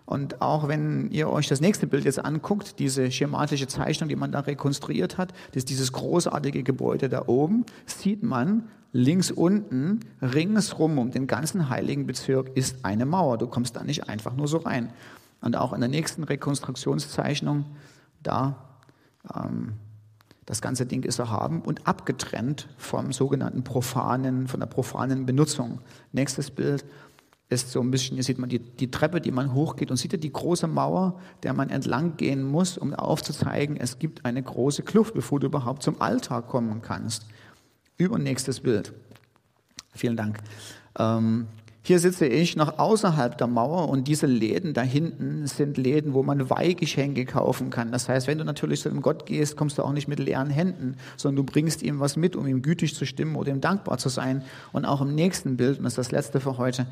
Und 0.06 0.42
auch 0.42 0.68
wenn 0.68 1.10
ihr 1.12 1.30
euch 1.30 1.48
das 1.48 1.62
nächste 1.62 1.88
Bild 1.88 2.06
jetzt 2.06 2.24
anguckt, 2.24 2.80
diese 2.80 3.12
schematische 3.12 3.68
Zeichnung, 3.68 4.10
die 4.10 4.16
man 4.16 4.32
da 4.32 4.42
rekonstruiert 4.42 5.18
hat, 5.18 5.32
das 5.52 5.58
ist 5.58 5.70
dieses 5.70 5.92
großartige 5.94 6.64
Gebäude 6.64 7.08
da 7.08 7.24
oben, 7.28 7.66
sieht 7.86 8.24
man 8.24 8.68
links 8.94 9.32
unten, 9.32 10.02
ringsrum 10.22 10.98
um 10.98 11.12
den 11.12 11.28
ganzen 11.28 11.70
heiligen 11.70 12.08
Bezirk 12.08 12.56
ist 12.56 12.84
eine 12.84 13.06
Mauer. 13.06 13.38
Du 13.38 13.48
kommst 13.48 13.76
da 13.76 13.84
nicht 13.84 14.10
einfach 14.10 14.36
nur 14.36 14.48
so 14.48 14.58
rein. 14.58 14.92
Und 15.42 15.56
auch 15.56 15.74
in 15.74 15.80
der 15.80 15.90
nächsten 15.90 16.24
Rekonstruktionszeichnung, 16.24 17.66
da, 18.22 18.58
ähm, 19.34 19.74
das 20.46 20.62
ganze 20.62 20.86
Ding 20.86 21.04
ist 21.04 21.20
erhaben 21.20 21.62
und 21.62 21.88
abgetrennt 21.88 22.68
vom 22.78 23.14
sogenannten 23.14 23.64
profanen, 23.64 24.48
von 24.48 24.60
der 24.60 24.68
profanen 24.68 25.26
Benutzung. 25.26 25.80
Nächstes 26.12 26.52
Bild 26.52 26.84
ist 27.52 27.72
so 27.72 27.82
ein 27.82 27.92
bisschen, 27.92 28.16
hier 28.16 28.24
sieht 28.24 28.40
man 28.40 28.50
die, 28.50 28.60
die 28.60 28.90
Treppe, 28.90 29.20
die 29.20 29.32
man 29.32 29.54
hochgeht 29.54 29.92
und 29.92 29.98
sieht 29.98 30.14
ihr 30.14 30.20
die 30.20 30.32
große 30.32 30.68
Mauer, 30.68 31.20
der 31.44 31.54
man 31.54 31.70
entlang 31.70 32.16
gehen 32.16 32.44
muss, 32.44 32.78
um 32.78 32.94
aufzuzeigen, 32.94 33.76
es 33.78 34.00
gibt 34.00 34.24
eine 34.24 34.42
große 34.42 34.84
Kluft, 34.84 35.14
bevor 35.14 35.40
du 35.40 35.48
überhaupt 35.48 35.84
zum 35.84 36.02
Alltag 36.02 36.48
kommen 36.48 36.82
kannst. 36.82 37.26
Übernächstes 37.98 38.62
Bild. 38.62 38.94
Vielen 39.94 40.16
Dank. 40.16 40.40
Ähm, 40.98 41.48
hier 41.84 41.98
sitze 41.98 42.28
ich 42.28 42.56
noch 42.56 42.78
außerhalb 42.78 43.36
der 43.40 43.48
Mauer 43.48 43.90
und 43.90 44.08
diese 44.08 44.28
Läden 44.28 44.76
da 44.76 44.82
hinten 44.82 45.48
sind 45.48 45.78
Läden, 45.78 46.14
wo 46.14 46.22
man 46.22 46.48
Weihgeschenke 46.48 47.26
kaufen 47.26 47.72
kann. 47.72 47.92
Das 47.92 48.08
heißt, 48.08 48.28
wenn 48.28 48.38
du 48.38 48.44
natürlich 48.44 48.82
zu 48.82 48.90
einem 48.90 49.02
Gott 49.02 49.26
gehst, 49.26 49.58
kommst 49.58 49.80
du 49.80 49.84
auch 49.84 49.92
nicht 49.92 50.08
mit 50.08 50.20
leeren 50.20 50.52
Händen, 50.52 50.98
sondern 51.18 51.44
du 51.44 51.52
bringst 51.52 51.82
ihm 51.82 52.00
was 52.00 52.18
mit, 52.18 52.36
um 52.36 52.46
ihm 52.46 52.62
gütig 52.62 52.94
zu 52.94 53.04
stimmen 53.08 53.36
oder 53.36 53.50
ihm 53.50 53.62
dankbar 53.62 53.98
zu 53.98 54.10
sein. 54.10 54.44
Und 54.72 54.86
auch 54.86 55.02
im 55.02 55.16
nächsten 55.16 55.58
Bild, 55.58 55.80
und 55.80 55.86
das 55.86 55.94
ist 55.94 55.98
das 55.98 56.12
letzte 56.12 56.40
für 56.40 56.60
heute, 56.60 56.86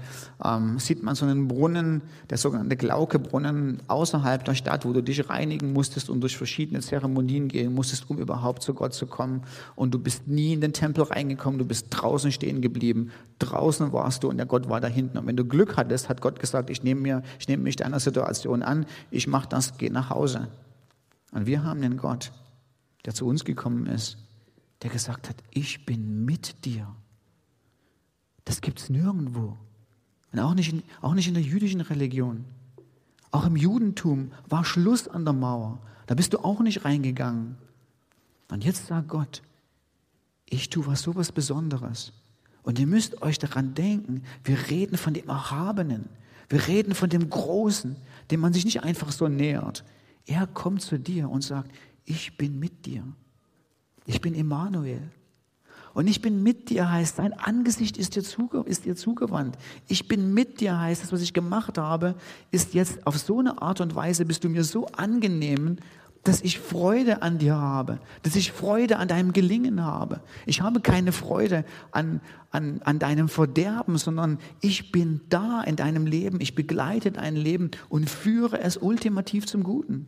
ähm, 0.44 0.80
sieht 0.80 1.04
man 1.04 1.14
so 1.14 1.24
einen 1.24 1.48
Brunnen, 1.48 2.02
der 2.32 2.40
sogenannte 2.40 2.76
Glaukebrunnen 2.76 3.84
außerhalb 3.88 4.44
der 4.44 4.56
Stadt, 4.56 4.86
wo 4.86 4.94
du 4.94 5.04
dich 5.04 5.30
reinigen 5.30 5.72
musstest 5.72 6.10
und 6.10 6.22
durch 6.22 6.36
verschiedene 6.36 6.80
Zeremonien 6.80 7.48
gehen 7.48 7.76
musstest, 7.76 8.10
um 8.10 8.18
überhaupt 8.18 8.64
zu 8.64 8.74
Gott 8.74 8.96
zu 8.96 9.06
kommen. 9.06 9.44
Und 9.76 9.94
du 9.94 10.00
bist 10.00 10.28
nie 10.28 10.54
in 10.54 10.62
den 10.62 10.74
Tempel 10.74 11.04
reingekommen, 11.04 11.60
du 11.60 11.66
bist 11.66 11.88
draußen 11.92 12.32
stehen 12.32 12.62
geblieben. 12.62 13.12
Draußen 13.38 13.94
warst 13.94 14.24
du 14.24 14.30
und 14.30 14.38
der 14.38 14.48
Gott 14.48 14.68
war 14.68 14.79
da 14.80 14.88
hinten. 14.88 15.18
Und 15.18 15.28
wenn 15.28 15.38
du 15.38 15.46
Glück 15.46 15.78
hattest, 15.78 16.10
hat 16.10 16.22
Gott 16.22 16.40
gesagt, 16.40 16.70
ich 16.70 16.84
nehme, 16.84 17.02
mir, 17.02 17.24
ich 17.40 17.48
nehme 17.48 17.64
mich 17.64 17.76
deiner 17.76 18.00
Situation 18.00 18.64
an, 18.64 18.86
ich 19.12 19.28
mache 19.28 19.50
das, 19.50 19.78
geh 19.78 19.90
nach 19.90 20.10
Hause. 20.10 20.48
Und 21.32 21.46
wir 21.46 21.64
haben 21.64 21.82
den 21.82 21.98
Gott, 21.98 22.32
der 23.06 23.14
zu 23.14 23.26
uns 23.26 23.46
gekommen 23.46 23.86
ist, 23.86 24.18
der 24.82 24.90
gesagt 24.90 25.30
hat, 25.30 25.36
ich 25.52 25.86
bin 25.86 26.26
mit 26.26 26.66
dir. 26.66 26.88
Das 28.46 28.62
gibt 28.62 28.80
es 28.80 28.90
nirgendwo. 28.90 29.58
Und 30.32 30.40
auch 30.40 30.54
nicht, 30.54 30.72
in, 30.72 30.84
auch 31.02 31.14
nicht 31.14 31.28
in 31.28 31.34
der 31.34 31.44
jüdischen 31.44 31.82
Religion. 31.82 32.46
Auch 33.32 33.46
im 33.46 33.56
Judentum 33.56 34.32
war 34.48 34.66
Schluss 34.66 35.08
an 35.08 35.26
der 35.26 35.34
Mauer. 35.34 35.80
Da 36.08 36.16
bist 36.16 36.34
du 36.34 36.40
auch 36.40 36.62
nicht 36.62 36.86
reingegangen. 36.86 37.58
Und 38.50 38.64
jetzt 38.64 38.88
sagt 38.88 39.10
Gott, 39.10 39.44
ich 40.50 40.70
tue 40.70 40.88
was 40.88 41.04
so 41.04 41.16
was 41.16 41.32
Besonderes. 41.32 42.12
Und 42.70 42.78
ihr 42.78 42.86
müsst 42.86 43.24
euch 43.24 43.40
daran 43.40 43.74
denken, 43.74 44.22
wir 44.44 44.70
reden 44.70 44.96
von 44.96 45.16
dem 45.16 45.28
Erhabenen. 45.28 46.08
Wir 46.50 46.68
reden 46.68 46.94
von 46.94 47.10
dem 47.10 47.28
Großen, 47.28 47.96
dem 48.30 48.40
man 48.40 48.54
sich 48.54 48.64
nicht 48.64 48.84
einfach 48.84 49.12
so 49.12 49.28
nähert. 49.28 49.84
Er 50.28 50.46
kommt 50.46 50.84
zu 50.84 51.00
dir 51.00 51.32
und 51.32 51.44
sagt, 51.44 51.72
ich 52.06 52.38
bin 52.38 52.60
mit 52.60 52.86
dir. 52.86 53.04
Ich 54.06 54.22
bin 54.22 54.36
Emmanuel. 54.36 55.02
Und 55.96 56.06
ich 56.06 56.22
bin 56.22 56.44
mit 56.44 56.70
dir 56.70 56.92
heißt, 56.92 57.16
sein 57.16 57.34
Angesicht 57.34 57.98
ist 57.98 58.16
dir, 58.16 58.24
zuge 58.24 58.60
ist 58.60 58.86
dir 58.86 58.96
zugewandt. 58.96 59.58
Ich 59.88 60.08
bin 60.08 60.36
mit 60.36 60.62
dir 60.62 60.80
heißt, 60.80 61.02
das, 61.02 61.12
was 61.12 61.22
ich 61.22 61.34
gemacht 61.34 61.80
habe, 61.80 62.14
ist 62.52 62.76
jetzt 62.76 63.08
auf 63.08 63.18
so 63.18 63.40
eine 63.40 63.64
Art 63.64 63.82
und 63.82 63.96
Weise, 63.96 64.26
bist 64.26 64.44
du 64.44 64.50
mir 64.50 64.64
so 64.64 64.86
angenehm 64.90 65.78
dass 66.24 66.42
ich 66.42 66.60
Freude 66.60 67.22
an 67.22 67.38
dir 67.38 67.56
habe, 67.56 68.00
dass 68.24 68.36
ich 68.36 68.52
Freude 68.52 68.98
an 68.98 69.08
deinem 69.08 69.34
Gelingen 69.34 69.84
habe. 69.84 70.22
Ich 70.46 70.62
habe 70.62 70.82
keine 70.82 71.12
Freude 71.12 71.66
an, 71.92 72.22
an, 72.52 72.82
an 72.84 73.00
deinem 73.00 73.30
Verderben, 73.30 73.98
sondern 73.98 74.38
ich 74.62 74.92
bin 74.92 75.22
da 75.30 75.62
in 75.62 75.76
deinem 75.76 76.06
Leben, 76.06 76.42
ich 76.42 76.56
begleite 76.56 77.12
dein 77.12 77.36
Leben 77.36 77.72
und 77.88 78.10
führe 78.10 78.60
es 78.60 78.78
ultimativ 78.78 79.46
zum 79.48 79.64
Guten. 79.64 80.08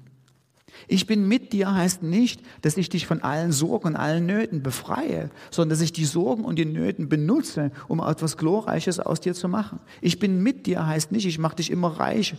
Ich 0.87 1.05
bin 1.05 1.27
mit 1.27 1.53
dir 1.53 1.73
heißt 1.73 2.03
nicht, 2.03 2.41
dass 2.61 2.77
ich 2.77 2.89
dich 2.89 3.05
von 3.05 3.21
allen 3.21 3.51
Sorgen 3.51 3.89
und 3.89 3.95
allen 3.95 4.25
Nöten 4.25 4.63
befreie, 4.63 5.29
sondern 5.49 5.71
dass 5.71 5.81
ich 5.81 5.93
die 5.93 6.05
Sorgen 6.05 6.45
und 6.45 6.57
die 6.57 6.65
Nöten 6.65 7.09
benutze, 7.09 7.71
um 7.87 7.99
etwas 7.99 8.37
Glorreiches 8.37 8.99
aus 8.99 9.19
dir 9.19 9.33
zu 9.33 9.47
machen. 9.47 9.79
Ich 10.01 10.19
bin 10.19 10.41
mit 10.41 10.65
dir 10.65 10.85
heißt 10.85 11.11
nicht, 11.11 11.25
ich 11.25 11.39
mache 11.39 11.57
dich 11.57 11.71
immer 11.71 11.99
reich 11.99 12.35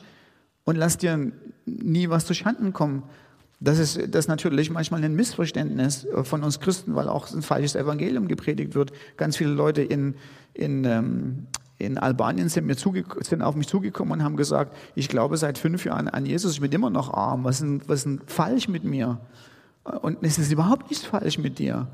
und 0.64 0.76
lass 0.76 0.98
dir 0.98 1.32
nie 1.66 2.08
was 2.08 2.26
zu 2.26 2.34
Schanden 2.34 2.72
kommen, 2.72 3.04
das 3.62 3.78
ist, 3.78 3.96
das 4.08 4.24
ist 4.24 4.28
natürlich 4.28 4.70
manchmal 4.70 5.04
ein 5.04 5.14
Missverständnis 5.14 6.06
von 6.24 6.42
uns 6.42 6.58
Christen, 6.58 6.96
weil 6.96 7.08
auch 7.08 7.32
ein 7.32 7.42
falsches 7.42 7.76
Evangelium 7.76 8.26
gepredigt 8.26 8.74
wird. 8.74 8.92
Ganz 9.16 9.36
viele 9.36 9.50
Leute 9.50 9.82
in, 9.82 10.16
in, 10.52 10.84
ähm, 10.84 11.46
in 11.78 11.96
Albanien 11.96 12.48
sind, 12.48 12.66
mir 12.66 12.74
sind 12.74 13.42
auf 13.42 13.54
mich 13.54 13.68
zugekommen 13.68 14.14
und 14.14 14.24
haben 14.24 14.36
gesagt, 14.36 14.76
ich 14.96 15.08
glaube 15.08 15.36
seit 15.36 15.58
fünf 15.58 15.84
Jahren 15.84 16.08
an 16.08 16.26
Jesus, 16.26 16.54
ich 16.54 16.60
bin 16.60 16.72
immer 16.72 16.90
noch 16.90 17.14
arm. 17.14 17.44
Was 17.44 17.60
ist, 17.60 17.88
was 17.88 18.00
ist 18.00 18.04
denn 18.06 18.20
falsch 18.26 18.68
mit 18.68 18.82
mir? 18.82 19.20
Und 19.84 20.18
es 20.22 20.38
ist 20.38 20.52
überhaupt 20.52 20.90
nichts 20.90 21.04
falsch 21.04 21.38
mit 21.38 21.58
dir. 21.58 21.88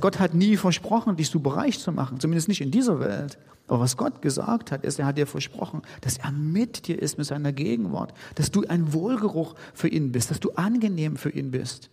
Gott 0.00 0.18
hat 0.18 0.34
nie 0.34 0.56
versprochen, 0.56 1.16
dich 1.16 1.28
so 1.28 1.40
bereich 1.40 1.78
zu 1.78 1.92
machen, 1.92 2.20
zumindest 2.20 2.48
nicht 2.48 2.60
in 2.60 2.70
dieser 2.70 3.00
Welt. 3.00 3.38
Aber 3.66 3.80
was 3.80 3.96
Gott 3.96 4.22
gesagt 4.22 4.72
hat, 4.72 4.84
ist, 4.84 4.98
er 4.98 5.06
hat 5.06 5.18
dir 5.18 5.26
versprochen, 5.26 5.82
dass 6.00 6.16
er 6.16 6.32
mit 6.32 6.88
dir 6.88 7.00
ist 7.00 7.18
mit 7.18 7.26
seiner 7.26 7.52
Gegenwart, 7.52 8.14
dass 8.34 8.50
du 8.50 8.64
ein 8.66 8.92
Wohlgeruch 8.92 9.54
für 9.74 9.88
ihn 9.88 10.10
bist, 10.10 10.30
dass 10.30 10.40
du 10.40 10.52
angenehm 10.52 11.16
für 11.16 11.30
ihn 11.30 11.50
bist. 11.50 11.90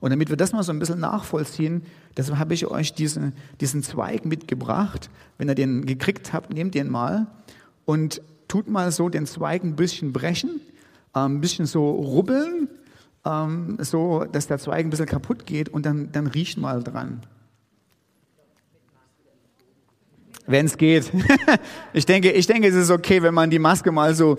Und 0.00 0.10
damit 0.10 0.30
wir 0.30 0.36
das 0.36 0.52
mal 0.52 0.62
so 0.62 0.72
ein 0.72 0.78
bisschen 0.78 1.00
nachvollziehen, 1.00 1.82
deshalb 2.16 2.38
habe 2.38 2.54
ich 2.54 2.66
euch 2.66 2.92
diesen, 2.92 3.32
diesen 3.60 3.82
Zweig 3.82 4.26
mitgebracht. 4.26 5.08
Wenn 5.38 5.48
ihr 5.48 5.54
den 5.54 5.86
gekriegt 5.86 6.32
habt, 6.32 6.52
nehmt 6.52 6.74
den 6.74 6.90
mal 6.90 7.28
und 7.84 8.20
tut 8.48 8.68
mal 8.68 8.90
so 8.92 9.08
den 9.08 9.26
Zweig 9.26 9.62
ein 9.62 9.76
bisschen 9.76 10.12
brechen, 10.12 10.60
äh, 11.14 11.20
ein 11.20 11.40
bisschen 11.40 11.66
so 11.66 11.90
rubbeln, 11.90 12.68
ähm, 13.24 13.78
so 13.80 14.24
dass 14.24 14.46
der 14.46 14.58
Zweig 14.58 14.84
ein 14.84 14.90
bisschen 14.90 15.06
kaputt 15.06 15.46
geht 15.46 15.68
und 15.68 15.86
dann, 15.86 16.12
dann 16.12 16.26
riecht 16.26 16.58
mal 16.58 16.82
dran. 16.82 17.20
Wenn 20.46 20.66
es 20.66 20.76
geht. 20.76 21.10
ich, 21.92 22.04
denke, 22.04 22.30
ich 22.32 22.46
denke, 22.46 22.68
es 22.68 22.74
ist 22.74 22.90
okay, 22.90 23.22
wenn 23.22 23.32
man 23.32 23.48
die 23.48 23.58
Maske 23.58 23.90
mal 23.92 24.14
so, 24.14 24.36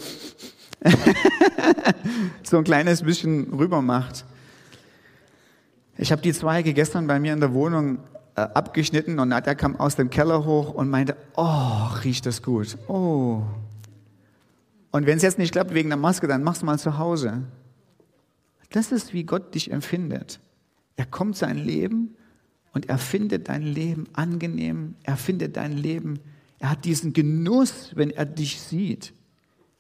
so 2.44 2.58
ein 2.58 2.64
kleines 2.64 3.02
bisschen 3.02 3.54
rüber 3.54 3.82
macht. 3.82 4.24
Ich 5.98 6.12
habe 6.12 6.22
die 6.22 6.34
Zweige 6.34 6.74
gestern 6.74 7.08
bei 7.08 7.20
mir 7.20 7.34
in 7.34 7.40
der 7.40 7.54
Wohnung 7.54 8.00
äh, 8.36 8.42
abgeschnitten 8.42 9.18
und 9.18 9.30
Nadja 9.30 9.56
kam 9.56 9.78
aus 9.78 9.96
dem 9.96 10.10
Keller 10.10 10.46
hoch 10.46 10.74
und 10.74 10.90
meinte, 10.90 11.16
oh, 11.36 11.88
riecht 12.04 12.26
das 12.26 12.44
gut. 12.44 12.78
Oh. 12.88 13.42
Und 14.92 15.06
wenn 15.06 15.18
es 15.18 15.24
jetzt 15.24 15.40
nicht 15.40 15.54
klappt 15.54 15.74
wegen 15.74 15.90
der 15.90 15.98
Maske, 15.98 16.28
dann 16.28 16.44
mach's 16.44 16.62
mal 16.62 16.78
zu 16.78 16.98
Hause. 16.98 17.42
Das 18.72 18.92
ist, 18.92 19.14
wie 19.14 19.24
Gott 19.24 19.56
dich 19.56 19.72
empfindet. 19.72 20.40
Er 20.96 21.06
kommt 21.06 21.38
sein 21.38 21.58
Leben 21.58 22.16
und 22.74 22.90
er 22.90 22.98
findet 22.98 23.50
dein 23.50 23.64
Leben 23.64 24.06
angenehm, 24.14 24.96
er 25.04 25.18
findet 25.18 25.58
dein 25.58 25.74
Leben, 25.74 26.20
er 26.60 26.72
hat 26.72 26.86
diesen 26.86 27.14
Genuss, 27.14 27.92
wenn 27.96 28.12
er 28.12 28.26
dich 28.26 28.62
sieht. 28.62 29.14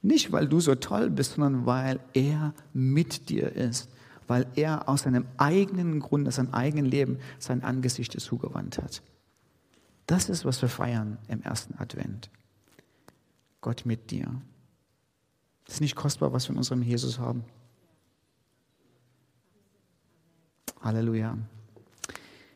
Nicht, 0.01 0.31
weil 0.31 0.47
du 0.47 0.59
so 0.59 0.75
toll 0.75 1.09
bist, 1.09 1.33
sondern 1.33 1.65
weil 1.65 1.99
er 2.13 2.53
mit 2.73 3.29
dir 3.29 3.51
ist, 3.51 3.89
weil 4.27 4.45
er 4.55 4.87
aus 4.87 5.01
seinem 5.01 5.25
eigenen 5.37 5.99
Grund, 5.99 6.27
aus 6.27 6.35
seinem 6.35 6.53
eigenen 6.53 6.85
Leben 6.85 7.17
sein 7.39 7.63
Angesicht 7.63 8.19
zugewandt 8.19 8.77
hat. 8.77 9.01
Das 10.05 10.29
ist, 10.29 10.45
was 10.45 10.61
wir 10.61 10.69
feiern 10.69 11.17
im 11.27 11.41
ersten 11.41 11.73
Advent. 11.79 12.29
Gott 13.61 13.85
mit 13.85 14.11
dir. 14.11 14.41
Das 15.65 15.75
ist 15.75 15.81
nicht 15.81 15.95
kostbar, 15.95 16.31
was 16.31 16.47
wir 16.47 16.51
in 16.51 16.57
unserem 16.57 16.83
Jesus 16.83 17.17
haben. 17.17 17.43
Halleluja. 20.81 21.37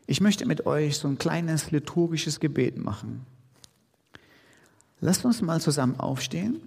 Ich 0.06 0.20
möchte 0.20 0.46
mit 0.46 0.66
euch 0.66 0.98
so 0.98 1.08
ein 1.08 1.18
kleines 1.18 1.70
liturgisches 1.70 2.40
Gebet 2.40 2.76
machen. 2.76 3.24
Lasst 5.00 5.24
uns 5.24 5.40
mal 5.40 5.60
zusammen 5.60 5.98
aufstehen. 5.98 6.60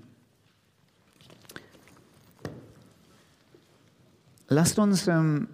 Lasst 4.48 4.80
uns 4.80 5.08
ähm, 5.08 5.48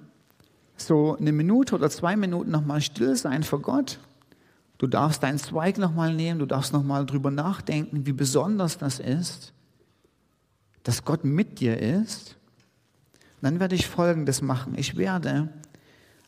so 0.78 1.18
eine 1.18 1.32
Minute 1.32 1.76
oder 1.76 1.90
zwei 1.90 2.16
Minuten 2.16 2.52
nochmal 2.52 2.82
still 2.82 3.16
sein 3.16 3.44
vor 3.44 3.62
Gott. 3.62 4.00
Du 4.78 4.88
darfst 4.88 5.24
deinen 5.24 5.38
Zweig 5.38 5.78
nochmal 5.78 6.14
nehmen, 6.14 6.40
du 6.40 6.46
darfst 6.46 6.72
nochmal 6.74 7.06
drüber 7.06 7.32
nachdenken, 7.32 8.06
wie 8.06 8.14
besonders 8.14 8.78
das 8.78 9.00
ist, 9.00 9.54
dass 10.84 11.04
Gott 11.04 11.26
mit 11.26 11.60
dir 11.60 11.78
ist. 11.78 12.38
Dann 13.42 13.60
werde 13.60 13.76
ich 13.76 13.88
Folgendes 13.88 14.42
machen. 14.42 14.76
Ich 14.78 14.98
werde 14.98 15.50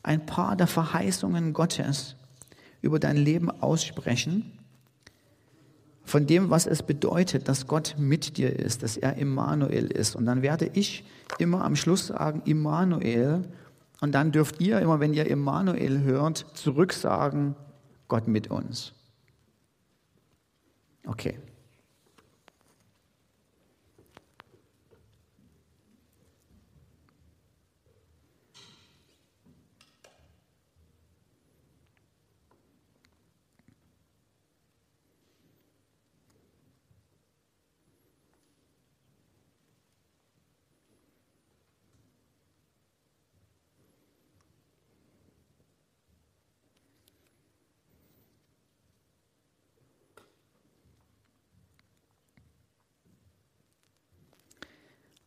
ein 0.03 0.25
paar 0.25 0.55
der 0.55 0.67
Verheißungen 0.67 1.53
Gottes 1.53 2.15
über 2.81 2.99
dein 2.99 3.17
Leben 3.17 3.49
aussprechen. 3.49 4.57
von 6.03 6.25
dem, 6.27 6.49
was 6.49 6.65
es 6.65 6.83
bedeutet, 6.83 7.47
dass 7.47 7.67
Gott 7.67 7.95
mit 7.97 8.37
dir 8.37 8.57
ist, 8.59 8.83
dass 8.83 8.97
er 8.97 9.15
Immanuel 9.15 9.85
ist. 9.85 10.15
Und 10.15 10.25
dann 10.25 10.41
werde 10.41 10.69
ich 10.73 11.05
immer 11.37 11.63
am 11.63 11.75
Schluss 11.75 12.07
sagen, 12.07 12.41
Immanuel. 12.43 13.43
Und 14.01 14.11
dann 14.13 14.31
dürft 14.31 14.59
ihr 14.59 14.79
immer, 14.79 14.99
wenn 14.99 15.13
ihr 15.13 15.27
Immanuel 15.27 16.01
hört, 16.01 16.45
zurücksagen, 16.53 17.55
Gott 18.07 18.27
mit 18.27 18.49
uns. 18.49 18.93
Okay. 21.05 21.37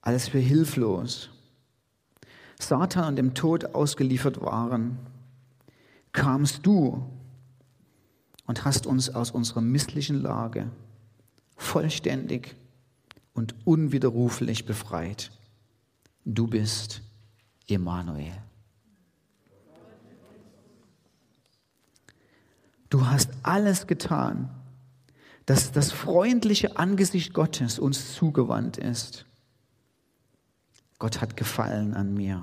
Als 0.05 0.35
wir 0.35 0.43
hilflos 0.43 1.31
Satan 2.61 3.09
und 3.09 3.17
dem 3.17 3.33
Tod 3.33 3.75
ausgeliefert 3.75 4.43
waren, 4.43 4.99
kamst 6.13 6.65
du 6.67 7.03
und 8.47 8.67
hast 8.67 8.87
uns 8.87 9.09
aus 9.09 9.31
unserer 9.31 9.63
misslichen 9.63 10.21
Lage 10.21 10.71
vollständig 11.57 12.55
und 13.33 13.55
unwiderruflich 13.65 14.67
befreit. 14.67 15.31
Du 16.27 16.49
bist 16.49 17.01
Emanuel. 17.67 18.37
Du 22.91 23.07
hast 23.07 23.31
alles 23.43 23.87
getan, 23.87 24.51
dass 25.47 25.73
das 25.73 25.93
freundliche 25.93 26.77
Angesicht 26.77 27.33
Gottes 27.33 27.79
uns 27.79 28.15
zugewandt 28.15 28.77
ist. 28.77 29.25
Gott 31.05 31.21
hat 31.21 31.37
Gefallen 31.37 31.93
an 31.93 32.15
mir, 32.15 32.43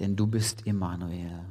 denn 0.00 0.16
du 0.16 0.26
bist 0.26 0.62
Immanuel. 0.62 1.44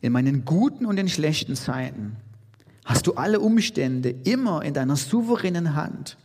In 0.00 0.12
meinen 0.12 0.44
guten 0.44 0.86
und 0.86 0.98
in 0.98 1.08
schlechten 1.08 1.56
Zeiten 1.56 2.14
hast 2.84 3.08
du 3.08 3.14
alle 3.14 3.40
Umstände 3.40 4.10
immer 4.10 4.62
in 4.62 4.72
deiner 4.72 4.94
souveränen 4.94 5.74
Hand 5.74 6.16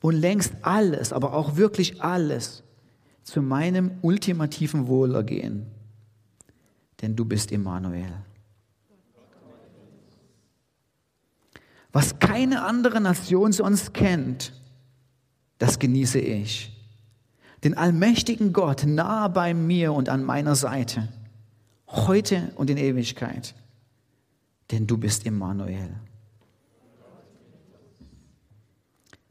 und 0.00 0.16
lenkst 0.16 0.52
alles, 0.62 1.12
aber 1.12 1.32
auch 1.32 1.54
wirklich 1.54 2.02
alles 2.02 2.64
zu 3.22 3.40
meinem 3.40 3.92
ultimativen 4.02 4.88
Wohlergehen, 4.88 5.66
denn 7.02 7.14
du 7.14 7.24
bist 7.24 7.52
Immanuel. 7.52 8.12
Was 11.92 12.18
keine 12.18 12.64
andere 12.64 13.00
Nation 13.00 13.52
sonst 13.52 13.94
kennt, 13.94 14.59
das 15.60 15.78
genieße 15.78 16.18
ich. 16.18 16.72
Den 17.62 17.76
allmächtigen 17.76 18.52
Gott 18.52 18.84
nahe 18.86 19.28
bei 19.28 19.52
mir 19.52 19.92
und 19.92 20.08
an 20.08 20.24
meiner 20.24 20.56
Seite, 20.56 21.08
heute 21.86 22.50
und 22.56 22.70
in 22.70 22.78
Ewigkeit. 22.78 23.54
Denn 24.70 24.86
du 24.86 24.96
bist 24.96 25.26
Immanuel. 25.26 25.90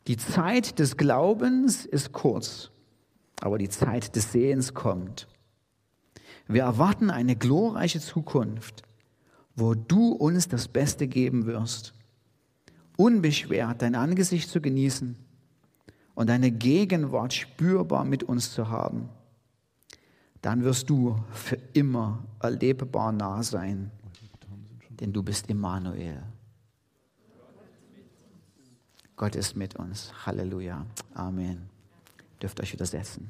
Die 0.05 0.17
Zeit 0.17 0.77
des 0.77 0.97
Glaubens 0.97 1.85
ist 1.85 2.11
kurz, 2.11 2.69
aber 3.41 3.57
die 3.57 3.69
Zeit 3.69 4.15
des 4.15 4.31
Sehens 4.31 4.75
kommt. 4.75 5.27
Wir 6.47 6.63
erwarten 6.63 7.09
eine 7.09 7.35
glorreiche 7.35 7.99
Zukunft, 7.99 8.83
wo 9.55 9.73
du 9.73 10.11
uns 10.11 10.47
das 10.47 10.67
Beste 10.67 11.07
geben 11.07 11.47
wirst, 11.47 11.95
unbeschwert 12.97 13.81
dein 13.81 13.95
Angesicht 13.95 14.49
zu 14.49 14.61
genießen 14.61 15.28
und 16.15 16.27
deine 16.29 16.51
Gegenwart 16.51 17.33
spürbar 17.33 18.03
mit 18.03 18.23
uns 18.23 18.53
zu 18.53 18.69
haben, 18.69 19.09
dann 20.41 20.63
wirst 20.63 20.89
du 20.89 21.17
für 21.31 21.57
immer 21.73 22.23
erlebbar 22.39 23.11
nah 23.11 23.43
sein, 23.43 23.91
denn 24.89 25.13
du 25.13 25.23
bist 25.23 25.49
Immanuel. 25.49 26.23
Gott 29.15 29.35
ist 29.35 29.55
mit 29.55 29.75
uns. 29.75 30.13
Halleluja. 30.25 30.85
Amen. 31.13 31.69
Dürft 32.41 32.61
euch 32.61 32.71
wieder 32.71 32.85
setzen. 32.85 33.29